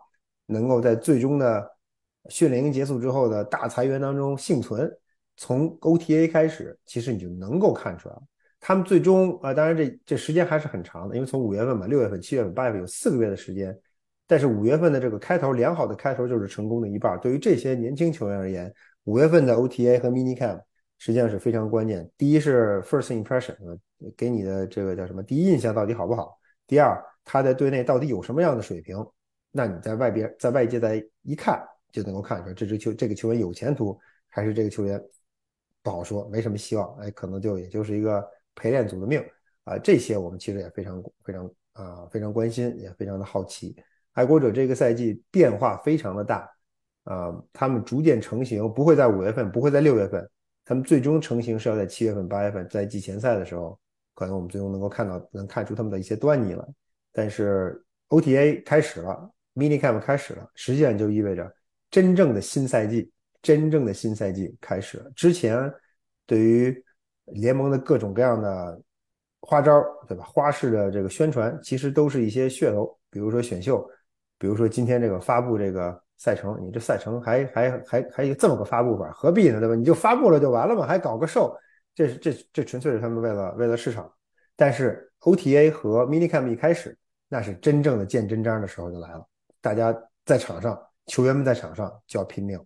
[0.45, 1.67] 能够在最终的
[2.29, 4.91] 训练营结束之后的大裁员当中幸存。
[5.39, 8.23] 从 OTA 开始，其实你就能够看出来了。
[8.61, 13.79] 他们最终啊，当然这这时间还是很长的，因为从五月份嘛，六月份、七月份、八月份有四个月的时间。
[14.27, 17.19] 但是五月份的这个开头良好的开头就是成功的一半。
[17.21, 18.71] 对于这些年轻球员而言，
[19.05, 20.61] 五月份的 OTA 和 Mini Camp
[20.99, 22.11] 实际上是非常关键。
[22.19, 23.57] 第一是 First Impression，
[24.17, 26.39] 给你的这个叫什么第一印象到底好不好？
[26.67, 28.97] 第二，他在队内到底有什么样的水平？
[29.51, 33.99] 那你在外边在外界再一看就能够看出来，这支球这个球员有前途，
[34.29, 35.03] 还是这个球员
[35.83, 36.95] 不好说，没什么希望。
[36.99, 38.23] 哎，可能就也就是一个
[38.59, 39.25] 陪练组的命
[39.65, 39.79] 啊。
[39.79, 43.77] 这些我们其实也非常非常啊非常关心，也非常的好奇。
[44.15, 46.51] 爱国者这个赛季变化非常的大，
[47.05, 50.29] 啊，他们逐渐成型，不会在五月份，不会在六月份，
[50.65, 53.79] 他们最终成型是要在七月份、八月份，在季前赛的时候，
[54.15, 56.69] 可能我们最终能够看到，能看出他们的一些端倪了。
[57.13, 61.49] 但是 OTA 开始了，Mini Camp 开始了，实际上就意味着
[61.91, 65.11] 真正的新赛季，真正的新赛季开始了。
[65.15, 65.73] 之前
[66.27, 66.85] 对于
[67.33, 68.81] 联盟的各种各样的
[69.41, 70.25] 花招，对吧？
[70.25, 73.89] 花式的这个宣传，其实都是一些噱头，比如说选秀。
[74.41, 79.59] 比如说今天这个发布这个赛程，你这赛程还还还还有这么个发布法，何必呢？
[79.59, 79.75] 对吧？
[79.75, 81.53] 你就发布了就完了嘛，还搞个售，
[81.93, 84.09] 这是这这纯粹是他们为了为了市场。
[84.55, 86.97] 但是 OTA 和 Minicamp 一开始，
[87.29, 89.27] 那是真正的见真章的时候就来了，
[89.61, 89.93] 大家
[90.25, 92.57] 在场上，球员们在场上就要拼命。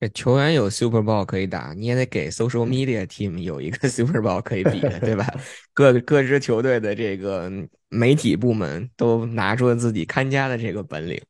[0.00, 5.26] 这球员有 Super Bowl 可以打，你也得给 Social Media Team 有一个 Super Bowl 可以比，对吧？
[5.74, 7.52] 各各支球队的这个
[7.90, 11.20] 媒体部门都拿出了自己看家的这个本领，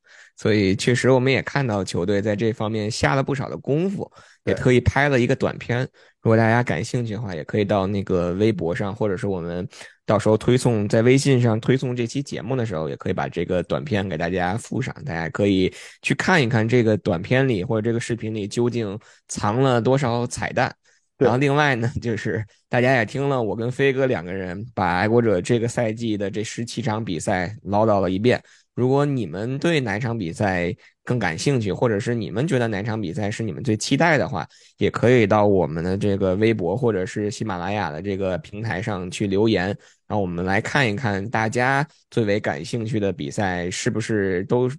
[0.40, 4.10] 所以确实我们也看到球队在这方面下了不少的功夫，
[4.44, 5.86] 也特意拍了一个短片。
[6.22, 9.68] 如果大家感兴趣的话，也可以到那个微博上，或者是我们。
[10.06, 15.72] 到时候推送在微信上推送这期节目的时候，也可以把这个短片给大家附上，大家可以
[16.02, 20.74] 去看一看这个短片里或者这个视频里究竟藏了多少彩蛋。
[21.16, 28.42] 然后另外呢，就是大家也听了我跟飞哥两个人把爱国者这个赛季的这十七场比赛唠叨了一遍。
[28.80, 30.74] 如果你们对哪场比赛
[31.04, 39.76] 更感兴趣，或者是你们觉得哪场比赛是你们最期待的话，也可以到我们的这个微博或者是喜马拉雅的这个平台上去留言，
[40.08, 44.70] 让我们来看一看大家最为感兴趣的比赛是不是都。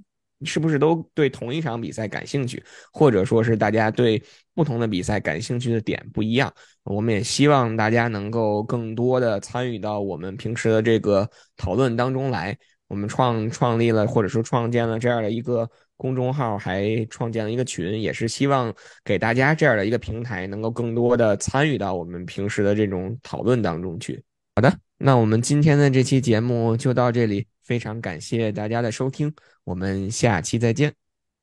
[0.44, 4.20] 是不是都对同一场比赛感兴趣，或者说是大家对
[4.56, 6.52] 不同的比赛感兴趣的点不一样？
[6.82, 12.58] 我们也希望大家能够更多的参与到我们平时的这个讨论当中来。
[12.92, 24.22] 我们创创立了或者说创建了这样的一个公众号，还创建了一个群，也是希望给大家这样的一个平台，能够更多的参与到我们平时的这种讨论当中去。
[24.58, 29.34] 好的，那我们今天的这期节目就到这里，非常感谢大家的收听。
[29.64, 30.94] 我们下期再见，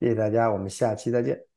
[0.00, 1.47] 谢谢大家，我们下期再见。